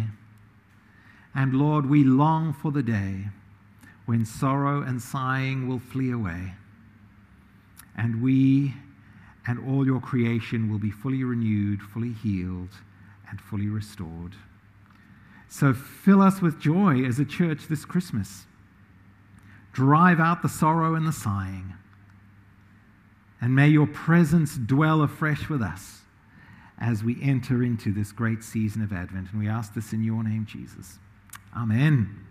And 1.32 1.54
Lord, 1.54 1.88
we 1.88 2.02
long 2.02 2.52
for 2.52 2.72
the 2.72 2.82
day 2.82 3.26
when 4.04 4.24
sorrow 4.24 4.82
and 4.82 5.00
sighing 5.00 5.68
will 5.68 5.78
flee 5.78 6.10
away, 6.10 6.54
and 7.96 8.20
we 8.20 8.74
and 9.46 9.60
all 9.60 9.86
your 9.86 10.00
creation 10.00 10.68
will 10.68 10.80
be 10.80 10.90
fully 10.90 11.22
renewed, 11.22 11.80
fully 11.80 12.12
healed, 12.14 12.70
and 13.30 13.40
fully 13.40 13.68
restored. 13.68 14.34
So 15.48 15.72
fill 15.72 16.22
us 16.22 16.42
with 16.42 16.58
joy 16.58 17.04
as 17.04 17.20
a 17.20 17.24
church 17.24 17.68
this 17.68 17.84
Christmas. 17.84 18.46
Drive 19.72 20.18
out 20.18 20.42
the 20.42 20.48
sorrow 20.48 20.96
and 20.96 21.06
the 21.06 21.12
sighing. 21.12 21.74
And 23.40 23.54
may 23.54 23.68
your 23.68 23.86
presence 23.86 24.56
dwell 24.56 25.00
afresh 25.00 25.48
with 25.48 25.62
us 25.62 26.00
as 26.78 27.02
we 27.02 27.16
enter 27.22 27.62
into 27.62 27.92
this 27.92 28.12
great 28.12 28.42
season 28.42 28.82
of 28.82 28.92
Advent. 28.92 29.28
And 29.32 29.40
we 29.40 29.48
ask 29.48 29.74
this 29.74 29.92
in 29.92 30.02
your 30.02 30.22
name, 30.22 30.46
Jesus. 30.46 30.98
Amen. 31.56 32.25